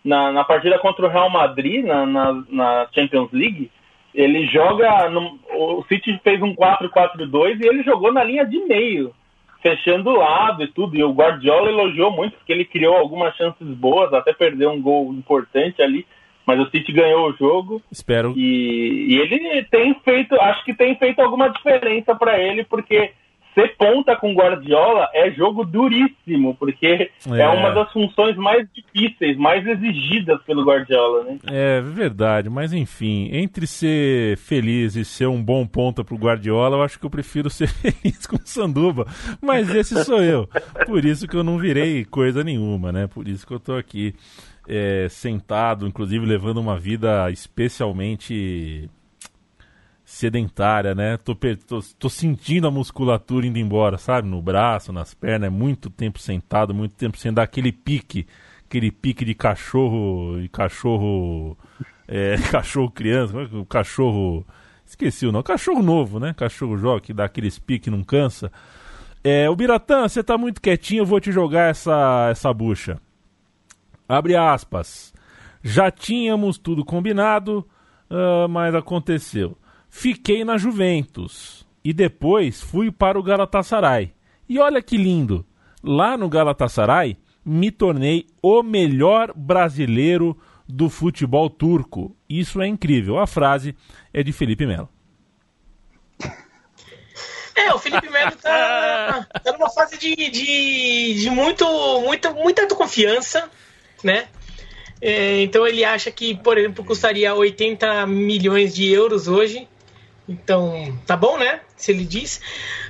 [0.02, 3.70] na, na partida contra o Real Madrid, na, na, na Champions League,
[4.14, 5.10] ele joga.
[5.10, 9.14] No, o City fez um 4-4-2 e ele jogou na linha de meio
[9.64, 10.94] fechando o lado e tudo.
[10.94, 15.12] E o Guardiola elogiou muito, porque ele criou algumas chances boas, até perdeu um gol
[15.14, 16.06] importante ali.
[16.46, 17.82] Mas o City ganhou o jogo.
[17.90, 18.34] Espero.
[18.36, 23.12] E, e ele tem feito, acho que tem feito alguma diferença para ele, porque
[23.54, 27.40] ser ponta com Guardiola é jogo duríssimo, porque é.
[27.40, 27.48] é.
[27.48, 31.38] uma das funções mais difíceis, mais exigidas pelo Guardiola, né?
[31.46, 36.82] É verdade, mas enfim, entre ser feliz e ser um bom ponta pro Guardiola, eu
[36.82, 39.06] acho que eu prefiro ser feliz com o Sanduba,
[39.40, 40.48] mas esse sou eu.
[40.84, 43.06] Por isso que eu não virei coisa nenhuma, né?
[43.06, 44.14] Por isso que eu tô aqui
[44.68, 48.88] é, sentado, inclusive levando uma vida especialmente
[50.04, 51.16] sedentária, né?
[51.16, 54.28] Tô, tô, tô, sentindo a musculatura indo embora, sabe?
[54.28, 58.26] No braço, nas pernas, é muito tempo sentado, muito tempo sem dar aquele pique,
[58.66, 61.56] aquele pique de cachorro, de cachorro,
[62.06, 64.46] é, cachorro criança, é o cachorro,
[64.84, 66.34] esqueci o nome, cachorro novo, né?
[66.34, 68.52] Cachorro jovem que dá aqueles piques não cansa.
[69.22, 73.00] É, o Biratã, você tá muito quietinho, eu vou te jogar essa, essa bucha.
[74.08, 75.12] Abre aspas.
[75.62, 77.66] Já tínhamos tudo combinado,
[78.10, 79.56] uh, mas aconteceu.
[79.88, 84.12] Fiquei na Juventus e depois fui para o Galatasaray.
[84.48, 85.46] E olha que lindo!
[85.82, 90.36] Lá no Galatasaray me tornei o melhor brasileiro
[90.66, 92.16] do futebol turco.
[92.28, 93.18] Isso é incrível.
[93.18, 93.76] A frase
[94.12, 94.88] é de Felipe Melo.
[97.56, 101.64] É, o Felipe Melo tá, tá numa fase de, de, de muito,
[102.00, 103.48] muito, muita confiança,
[104.04, 104.28] né?
[105.00, 109.68] É, então ele acha que, por exemplo, custaria 80 milhões de euros hoje.
[110.28, 111.60] Então, tá bom, né?
[111.76, 112.40] Se ele diz.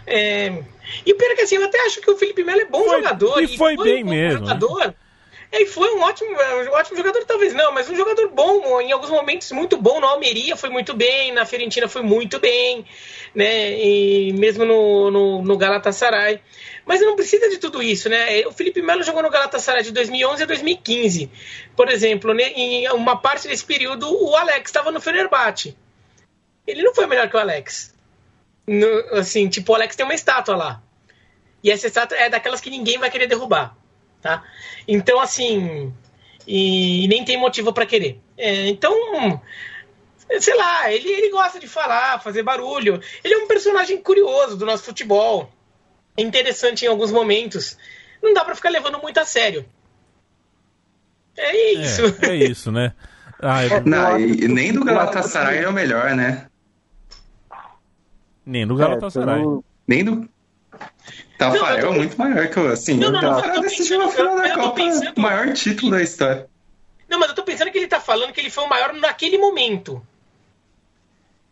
[0.07, 0.63] É...
[1.05, 2.85] E o pior é que assim, eu até acho que o Felipe Melo é bom
[2.85, 3.43] foi, jogador.
[3.43, 4.41] E, foi, foi bem um mesmo.
[4.41, 4.47] Né?
[4.47, 4.87] Jogador.
[4.87, 4.95] Né?
[5.61, 9.11] E foi um ótimo, um ótimo jogador, talvez não, mas um jogador bom, em alguns
[9.11, 10.01] momentos muito bom.
[10.01, 12.85] Na Almeria foi muito bem, na Fiorentina foi muito bem,
[13.35, 13.79] né?
[13.79, 16.41] E mesmo no, no, no Galatasaray.
[16.85, 18.47] Mas não precisa de tudo isso, né?
[18.47, 21.31] O Felipe Melo jogou no Galatasaray de 2011 a 2015.
[21.77, 25.77] Por exemplo, né, em uma parte desse período, o Alex estava no Fenerbahçe
[26.67, 27.95] ele não foi melhor que o Alex.
[28.67, 28.87] No,
[29.19, 30.83] assim, tipo, o Alex tem uma estátua lá.
[31.63, 33.77] E essa estátua é daquelas que ninguém vai querer derrubar,
[34.25, 34.43] tá?
[34.89, 35.93] Então, assim,
[36.47, 38.19] e, nem tem motivo para querer.
[38.39, 38.91] É, então,
[40.41, 42.99] sei lá, ele, ele gosta de falar, fazer barulho.
[43.23, 45.53] Ele é um personagem curioso do nosso futebol.
[46.17, 47.77] É interessante em alguns momentos.
[48.23, 49.67] Não dá para ficar levando muito a sério.
[51.37, 52.03] É isso.
[52.23, 52.95] É, é isso, né?
[53.43, 53.81] Ah, é...
[53.81, 56.47] Não, e nem do Galatasaray é o melhor, né?
[58.47, 59.43] Nem do Galatasaray.
[59.43, 60.29] É, Nem do.
[61.39, 62.95] Tafarel é muito maior que eu, assim.
[62.95, 65.21] Não, não, não, o Tafarel decidiu a final da Copa, pensando...
[65.21, 66.47] maior título da história.
[67.09, 69.39] Não, mas eu tô pensando que ele tá falando que ele foi o maior naquele
[69.39, 70.05] momento.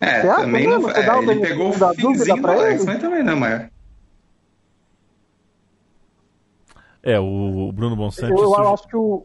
[0.01, 0.91] É, também não.
[0.91, 3.71] É, ele pegou o finzinho do Alex, mas também não é maior.
[7.03, 8.33] É, o Bruno Bonsanti.
[8.33, 9.25] Eu, eu acho que o,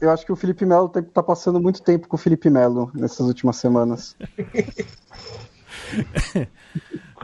[0.00, 2.90] eu acho que o Felipe Melo tá, tá passando muito tempo com o Felipe Melo
[2.94, 4.16] nessas últimas semanas.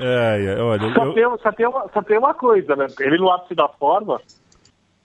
[0.00, 1.12] é, é, olha, só, eu...
[1.12, 2.86] tem, só, tem uma, só tem uma coisa, né?
[2.98, 4.20] Ele no ápice da forma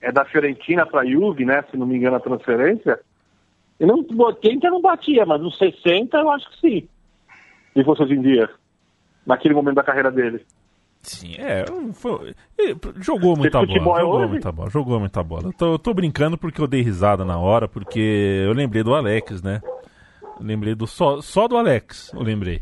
[0.01, 1.63] é da Fiorentina para Juve, né?
[1.69, 2.99] Se não me engano a transferência.
[3.79, 6.87] E não, 80 não batia, mas nos 60 eu acho que sim.
[7.73, 8.49] Se fosse hoje em dia.
[9.25, 10.45] Naquele momento da carreira dele.
[11.01, 11.65] Sim, é.
[11.93, 12.33] Foi,
[12.97, 13.99] jogou muita bola.
[13.99, 14.27] Jogou hoje?
[14.29, 14.69] muita bola.
[14.69, 15.43] Jogou muita bola.
[15.45, 18.93] Eu tô, eu tô, brincando porque eu dei risada na hora, porque eu lembrei do
[18.93, 19.61] Alex, né?
[20.39, 22.61] Eu lembrei do só, só do Alex, eu lembrei.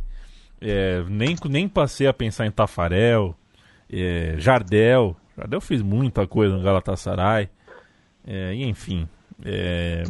[0.64, 3.36] É, nem, nem passei a pensar em Tafarel,
[3.92, 5.16] é, Jardel.
[5.38, 7.50] Jardel fez muita coisa no Galatasaray.
[8.26, 9.08] É, e enfim.
[9.46, 10.04] É,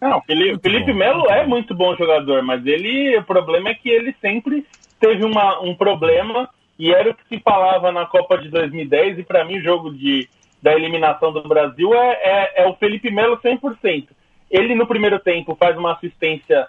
[0.00, 3.18] Não, Felipe, Felipe Melo é muito bom jogador, mas ele.
[3.18, 4.64] O problema é que ele sempre
[5.00, 6.48] teve uma, um problema
[6.78, 9.92] e era o que se falava na Copa de 2010, e para mim o jogo
[9.92, 10.28] de,
[10.62, 14.08] da eliminação do Brasil é, é, é o Felipe Melo 100%.
[14.50, 16.68] Ele no primeiro tempo faz uma assistência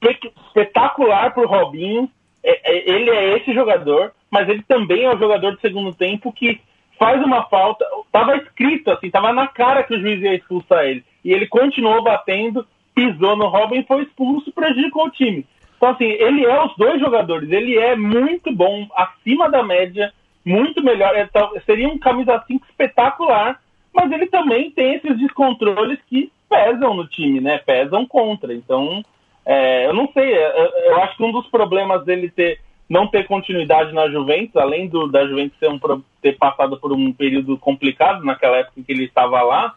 [0.00, 5.52] espetacular pro Robinho, é, é, ele é esse jogador, mas ele também é o jogador
[5.52, 6.60] do segundo tempo que
[6.98, 11.04] faz uma falta, tava escrito assim, tava na cara que o juiz ia expulsar ele,
[11.24, 15.46] e ele continuou batendo, pisou no Robin foi expulso, prejudicou o time.
[15.82, 17.50] Então, assim, ele é os dois jogadores.
[17.50, 20.12] Ele é muito bom, acima da média,
[20.44, 21.12] muito melhor.
[21.16, 21.28] É,
[21.66, 23.60] seria um camisa 5 espetacular,
[23.92, 27.58] mas ele também tem esses descontroles que pesam no time, né?
[27.58, 28.54] Pesam contra.
[28.54, 29.02] Então,
[29.44, 30.32] é, eu não sei.
[30.32, 34.54] É, é, eu acho que um dos problemas dele ter não ter continuidade na Juventus,
[34.56, 35.80] além do, da Juventus ter, um,
[36.20, 39.74] ter passado por um período complicado naquela época em que ele estava lá,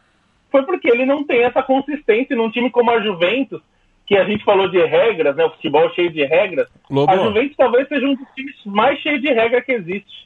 [0.51, 3.61] foi porque ele não tem essa consistência num time como a Juventus,
[4.05, 5.45] que a gente falou de regras, né?
[5.45, 6.67] O futebol cheio de regras.
[6.89, 7.11] Lobo.
[7.11, 10.25] A Juventus talvez seja um dos times mais cheios de regras que existe.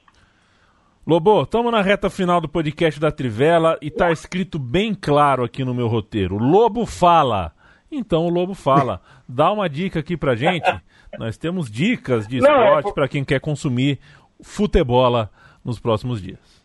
[1.06, 5.64] Lobo, estamos na reta final do podcast da Trivela e está escrito bem claro aqui
[5.64, 6.38] no meu roteiro.
[6.38, 7.54] Lobo fala.
[7.92, 9.02] Então o Lobo fala.
[9.32, 10.68] Dá uma dica aqui pra gente.
[11.20, 12.94] Nós temos dicas de é esporte é...
[12.94, 14.00] para quem quer consumir
[14.42, 15.30] futebol
[15.64, 16.60] nos próximos dias.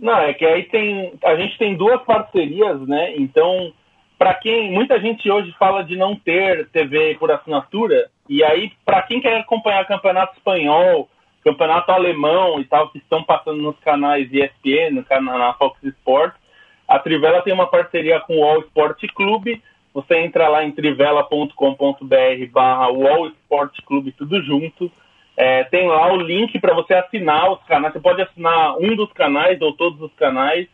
[0.00, 1.14] Não, é que aí tem.
[1.24, 3.16] A gente tem duas parcerias, né?
[3.16, 3.72] Então
[4.18, 9.02] para quem muita gente hoje fala de não ter TV por assinatura e aí para
[9.02, 11.08] quem quer acompanhar campeonato espanhol,
[11.42, 16.38] campeonato alemão e tal que estão passando nos canais ESPN, no canal na Fox Sports,
[16.88, 19.62] a Trivela tem uma parceria com o All Sport Clube.
[19.94, 24.92] Você entra lá em trivela.com.br/barra Wall Sport Clube tudo junto.
[25.36, 27.94] É, tem lá o link para você assinar os canais.
[27.94, 30.66] Você pode assinar um dos canais ou todos os canais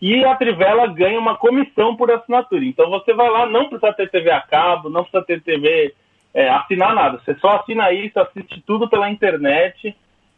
[0.00, 2.64] e a Trivela ganha uma comissão por assinatura.
[2.64, 5.94] Então você vai lá, não precisa ter TV a cabo, não precisa ter TV,
[6.34, 7.18] é, assinar nada.
[7.24, 9.96] Você só assina isso, assiste tudo pela internet.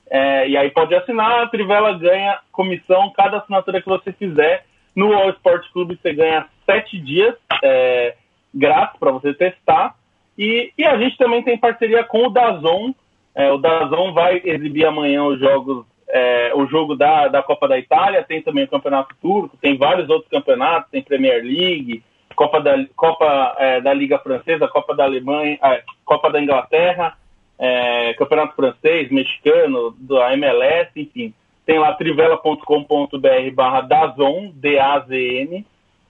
[0.09, 4.65] É, e aí pode assinar, a Trivela ganha comissão, cada assinatura que você fizer.
[4.95, 8.15] No All Sport Clube você ganha sete dias é,
[8.57, 9.95] grátis para você testar.
[10.39, 12.93] E, e, a gente também tem parceria com o Dazon.
[13.35, 17.79] É, o Dazon vai exibir amanhã os jogos é, o jogo da, da Copa da
[17.79, 22.03] Itália, tem também o Campeonato Turco, tem vários outros campeonatos, tem Premier League,
[22.35, 27.17] Copa da, Copa, é, da Liga Francesa, Copa da Alemanha, é, Copa da Inglaterra,
[27.59, 31.35] é, Campeonato Francês, Mexicano, da MLS, enfim.
[31.65, 35.67] Tem lá trivela.com.br barra Dazon, D-A-Z-N.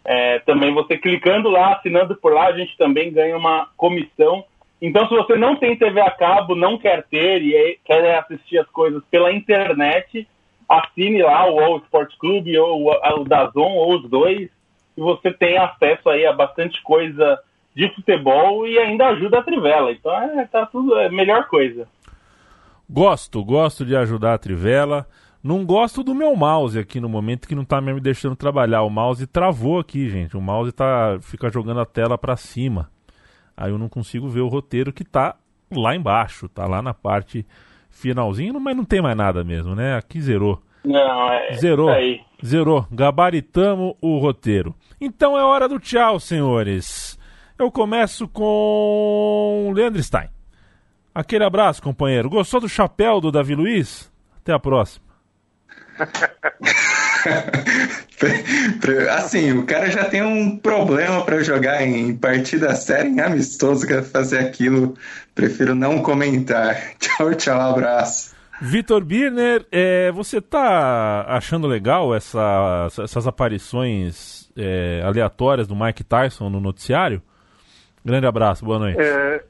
[0.06, 4.44] É, também você clicando lá, assinando por lá, a gente também ganha uma comissão
[4.80, 8.68] então, se você não tem TV a cabo, não quer ter e quer assistir as
[8.68, 10.28] coisas pela internet,
[10.68, 14.50] assine lá o All Sport Clube ou o Dazon, ou os dois,
[14.96, 17.38] e você tem acesso aí a bastante coisa
[17.74, 19.92] de futebol e ainda ajuda a Trivela.
[19.92, 21.88] Então, é, tá tudo é a melhor coisa.
[22.88, 25.06] Gosto, gosto de ajudar a Trivela.
[25.46, 28.82] Não gosto do meu mouse aqui no momento que não tá me deixando trabalhar.
[28.82, 30.36] O mouse travou aqui, gente.
[30.36, 32.90] O mouse tá fica jogando a tela para cima.
[33.56, 35.36] Aí eu não consigo ver o roteiro que tá
[35.70, 37.46] lá embaixo, tá lá na parte
[37.88, 39.94] finalzinho, mas não tem mais nada mesmo, né?
[39.94, 40.60] Aqui zerou.
[40.84, 41.52] Não, é.
[41.52, 41.90] Zerou.
[41.90, 42.20] Aí.
[42.44, 42.84] Zerou.
[42.90, 44.74] Gabaritamos o roteiro.
[45.00, 47.16] Então é hora do tchau, senhores.
[47.56, 50.28] Eu começo com Leandro Stein.
[51.14, 52.28] Aquele abraço, companheiro.
[52.28, 54.12] Gostou do chapéu do Davi Luiz?
[54.38, 55.05] Até a próxima.
[59.16, 64.02] Assim, o cara já tem um problema para jogar em partida séria, em amistoso, quer
[64.02, 64.94] fazer aquilo.
[65.34, 66.76] Prefiro não comentar.
[66.98, 68.34] Tchau, tchau, abraço.
[68.60, 76.48] Vitor Birner, é, você tá achando legal essa, essas aparições é, aleatórias do Mike Tyson
[76.48, 77.20] no noticiário?
[78.02, 78.98] Grande abraço, boa noite.
[78.98, 79.44] É,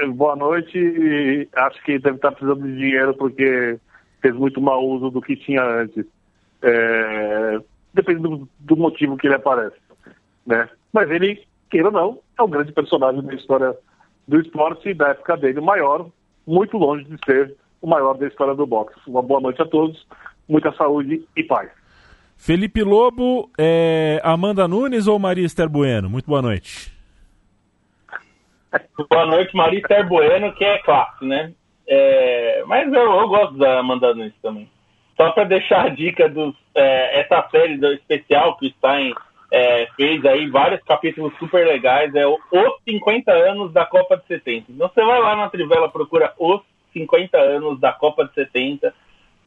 [0.00, 1.48] é boa noite.
[1.54, 3.78] Acho que deve estar precisando de dinheiro porque
[4.26, 6.04] fez muito mau uso do que tinha antes.
[6.60, 7.60] É,
[7.94, 9.76] depende do, do, motivo que ele aparece.
[10.44, 10.68] Né?
[10.92, 13.76] Mas ele, queira ou não, é um grande personagem da história
[14.26, 16.08] do esporte e da época dele, maior,
[16.44, 18.98] muito longe de ser o maior da história do boxe.
[19.06, 20.04] Uma boa noite a todos,
[20.48, 21.70] muita saúde e paz.
[22.36, 26.10] Felipe Lobo, é, Amanda Nunes ou Maria Esther Bueno?
[26.10, 26.92] Muito boa noite.
[29.08, 31.52] Boa noite, Maria Esther Bueno, que é clássico, né?
[31.88, 34.68] É, mas eu, eu, gosto da Amanda Nunes também.
[35.16, 39.14] Só para deixar a dica dos é, essa série do especial que o Stein
[39.50, 42.40] é, fez aí vários capítulos super legais, é Os
[42.84, 44.72] 50 Anos da Copa de 70.
[44.72, 46.60] Então você vai lá na Trivela, procura Os
[46.92, 48.92] 50 Anos da Copa de 70,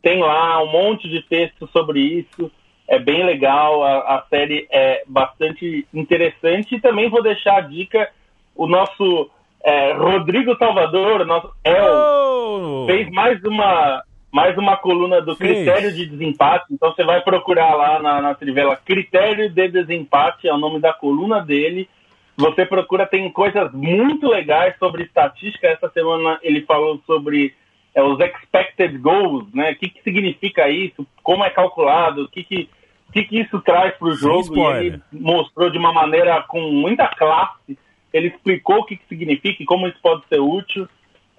[0.01, 2.51] tem lá um monte de texto sobre isso,
[2.87, 8.09] é bem legal, a, a série é bastante interessante e também vou deixar a dica,
[8.55, 9.29] o nosso
[9.63, 12.85] é, Rodrigo Salvador, nosso El, oh!
[12.87, 16.65] fez mais uma mais uma coluna do critério de desempate.
[16.71, 20.93] Então você vai procurar lá na, na Trivela critério de desempate, é o nome da
[20.93, 21.89] coluna dele.
[22.37, 25.67] Você procura, tem coisas muito legais sobre estatística.
[25.67, 27.53] Essa semana ele falou sobre
[27.93, 29.71] é, os expected goals, né?
[29.71, 31.05] O que, que significa isso?
[31.21, 32.23] Como é calculado?
[32.23, 32.69] O que, que,
[33.11, 34.55] que, que isso traz para o jogo?
[34.55, 37.77] E ele mostrou de uma maneira com muita classe.
[38.13, 40.87] Ele explicou o que, que significa e como isso pode ser útil.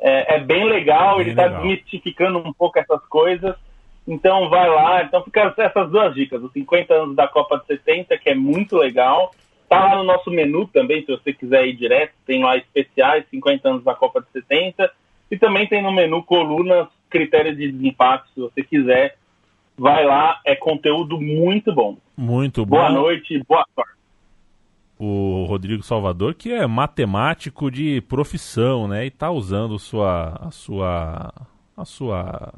[0.00, 3.54] É, é bem legal, bem ele está desmistificando um pouco essas coisas.
[4.06, 8.16] Então vai lá, então fica essas duas dicas, os 50 anos da Copa de 70,
[8.18, 9.32] que é muito legal.
[9.68, 13.68] Tá lá no nosso menu também, se você quiser ir direto, tem lá especiais, 50
[13.68, 14.90] anos da Copa de 70.
[15.30, 19.16] E também tem no menu colunas, critérios de desempate, se você quiser.
[19.78, 21.96] Vai lá, é conteúdo muito bom.
[22.16, 22.78] Muito bom.
[22.78, 23.99] Boa noite, boa sorte
[25.03, 29.05] o Rodrigo Salvador, que é matemático de profissão, né?
[29.05, 31.32] E está usando sua, a sua,
[31.74, 32.53] a sua,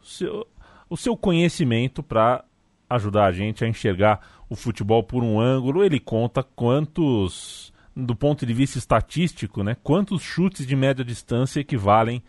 [0.00, 0.46] o seu,
[0.88, 2.44] o seu conhecimento para
[2.88, 5.82] ajudar a gente a enxergar o futebol por um ângulo.
[5.82, 9.76] Ele conta quantos, do ponto de vista estatístico, né?
[9.82, 12.22] Quantos chutes de média distância equivalem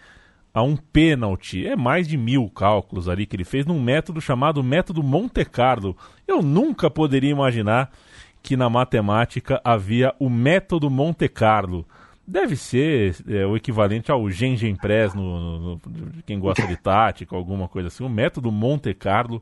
[0.52, 1.64] a um pênalti.
[1.64, 5.96] É mais de mil cálculos ali que ele fez num método chamado método Monte Carlo.
[6.28, 7.92] Eu nunca poderia imaginar
[8.44, 11.88] que na matemática havia o método Monte Carlo.
[12.28, 15.82] Deve ser é, o equivalente ao Gengenpress, no, no, no,
[16.26, 18.04] quem gosta de tática, alguma coisa assim.
[18.04, 19.42] O método Monte Carlo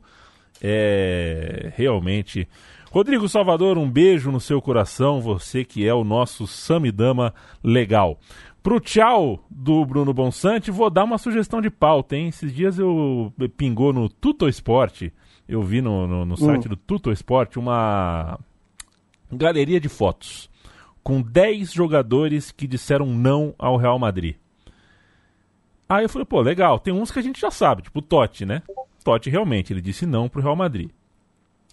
[0.62, 2.48] é realmente.
[2.90, 8.18] Rodrigo Salvador, um beijo no seu coração, você que é o nosso Samidama legal.
[8.62, 12.28] Pro tchau do Bruno Bonsante, vou dar uma sugestão de pauta, hein?
[12.28, 15.12] Esses dias eu pingou no Tuto Esporte,
[15.48, 16.70] eu vi no, no, no site hum.
[16.70, 18.38] do Tuto Esporte uma
[19.32, 20.50] galeria de fotos
[21.02, 24.36] com 10 jogadores que disseram não ao Real Madrid.
[25.88, 28.46] Aí eu falei, pô, legal, tem uns que a gente já sabe, tipo o Totti,
[28.46, 28.62] né?
[29.04, 30.90] Totti realmente, ele disse não pro Real Madrid.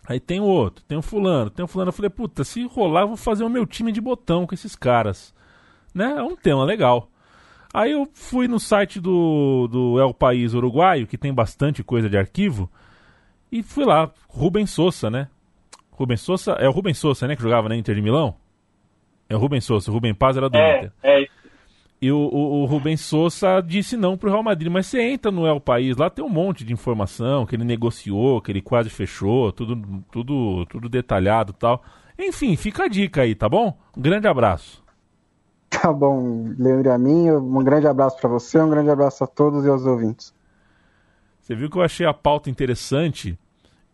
[0.08, 1.90] Aí tem o outro, tem o fulano, tem o fulano.
[1.90, 4.76] Eu falei, puta, se rolar, eu vou fazer o meu time de botão com esses
[4.76, 5.34] caras.
[5.94, 6.12] Né?
[6.18, 7.10] É um tema legal.
[7.72, 12.18] Aí eu fui no site do, do El País Uruguaio, que tem bastante coisa de
[12.18, 12.68] arquivo,
[13.52, 15.28] e fui lá, Rubens Sousa, né?
[16.00, 18.34] Rubens Souza, é o Rubens Souza, né, que jogava na Inter de Milão?
[19.28, 20.92] É o Rubens Souza, o Rubens Paz era do é, Inter.
[21.04, 21.40] É isso.
[22.02, 25.46] E o, o, o Rubens Souza disse não pro Real Madrid, mas você entra no
[25.46, 29.52] El País, lá tem um monte de informação que ele negociou, que ele quase fechou,
[29.52, 31.84] tudo, tudo, tudo detalhado tal.
[32.18, 33.78] Enfim, fica a dica aí, tá bom?
[33.96, 34.82] Um grande abraço.
[35.70, 39.64] Tá bom, Leandro a mim, um grande abraço para você, um grande abraço a todos
[39.64, 40.34] e aos ouvintes.
[41.40, 43.38] Você viu que eu achei a pauta interessante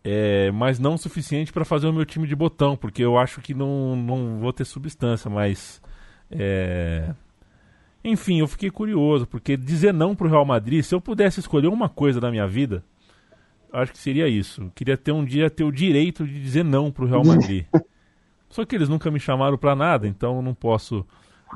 [0.07, 3.41] é, mas não o suficiente para fazer o meu time de botão, porque eu acho
[3.41, 5.81] que não, não vou ter substância, mas.
[6.29, 7.11] É...
[8.03, 11.69] Enfim, eu fiquei curioso, porque dizer não para o Real Madrid, se eu pudesse escolher
[11.69, 12.83] uma coisa da minha vida,
[13.73, 14.61] acho que seria isso.
[14.61, 17.65] Eu queria ter um dia ter o direito de dizer não para o Real Madrid.
[18.47, 21.03] Só que eles nunca me chamaram para nada, então não posso,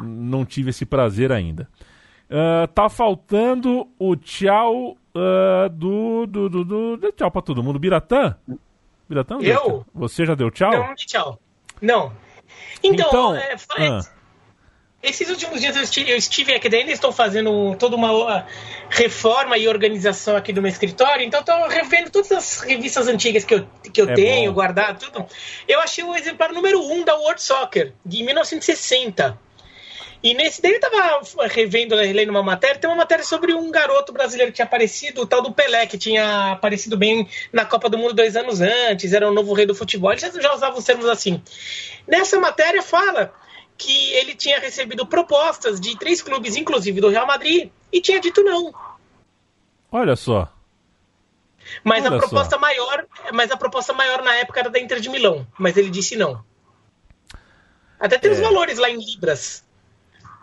[0.01, 1.69] não tive esse prazer ainda.
[2.25, 7.79] Uh, tá faltando o tchau uh, do, do, do, do, Tchau pra todo mundo.
[7.79, 8.35] Biratã?
[9.07, 9.37] Biratã?
[9.41, 9.85] Eu?
[9.93, 10.71] Você já deu tchau?
[10.71, 11.39] Não, tchau.
[11.81, 12.11] Não.
[12.83, 14.01] Então, então é, ah.
[15.03, 18.45] esses últimos dias eu estive, eu estive aqui, ainda estou fazendo toda uma
[18.89, 23.55] reforma e organização aqui do meu escritório, então estou revendo todas as revistas antigas que
[23.55, 24.55] eu, que eu é tenho, bom.
[24.55, 25.25] guardado, tudo.
[25.67, 29.37] Eu achei o exemplar número 1 um da World Soccer, de 1960.
[30.21, 34.11] E nesse daí eu tava revendo, relendo uma matéria, tem uma matéria sobre um garoto
[34.11, 37.97] brasileiro que tinha aparecido, o tal do Pelé, que tinha aparecido bem na Copa do
[37.97, 41.05] Mundo dois anos antes, era o novo rei do futebol, ele já, usava os termos
[41.05, 41.41] assim.
[42.05, 43.33] Nessa matéria fala
[43.77, 48.43] que ele tinha recebido propostas de três clubes, inclusive do Real Madrid, e tinha dito
[48.43, 48.73] não.
[49.89, 50.51] Olha só.
[51.81, 52.59] Mas Olha a proposta só.
[52.59, 56.17] maior, mas a proposta maior na época era da Inter de Milão, mas ele disse
[56.17, 56.43] não.
[57.97, 58.41] Até tem os É.
[58.41, 59.63] valores lá em libras.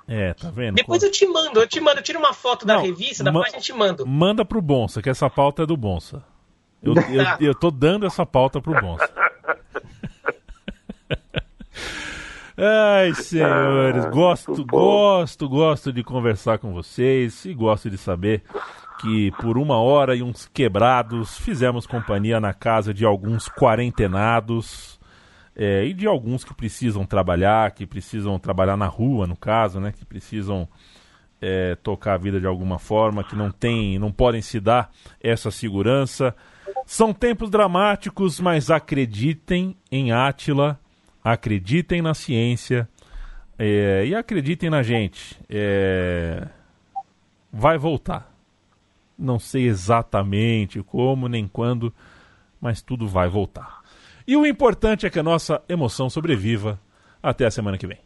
[0.08, 0.76] É, tá vendo?
[0.76, 3.32] Depois eu te mando, eu te mando, eu tiro uma foto da Não, revista, da
[3.32, 4.06] página e te mando.
[4.06, 6.22] Manda pro Bonsa, que essa pauta é do Bonsa.
[6.82, 9.08] Eu, eu, eu tô dando essa pauta pro Bonsa.
[12.58, 18.42] Ai, senhores, Ah, gosto, gosto, gosto de conversar com vocês e gosto de saber
[18.98, 24.95] que por uma hora e uns quebrados fizemos companhia na casa de alguns quarentenados
[25.56, 29.90] é, e de alguns que precisam trabalhar, que precisam trabalhar na rua, no caso, né,
[29.90, 30.68] que precisam
[31.40, 35.50] é, tocar a vida de alguma forma, que não tem, não podem se dar essa
[35.50, 36.36] segurança.
[36.84, 40.78] São tempos dramáticos, mas acreditem em Átila,
[41.24, 42.86] acreditem na ciência
[43.58, 45.40] é, e acreditem na gente.
[45.48, 46.46] É,
[47.50, 48.30] vai voltar.
[49.18, 51.92] Não sei exatamente como nem quando,
[52.60, 53.75] mas tudo vai voltar.
[54.26, 56.80] E o importante é que a nossa emoção sobreviva.
[57.22, 58.05] Até a semana que vem.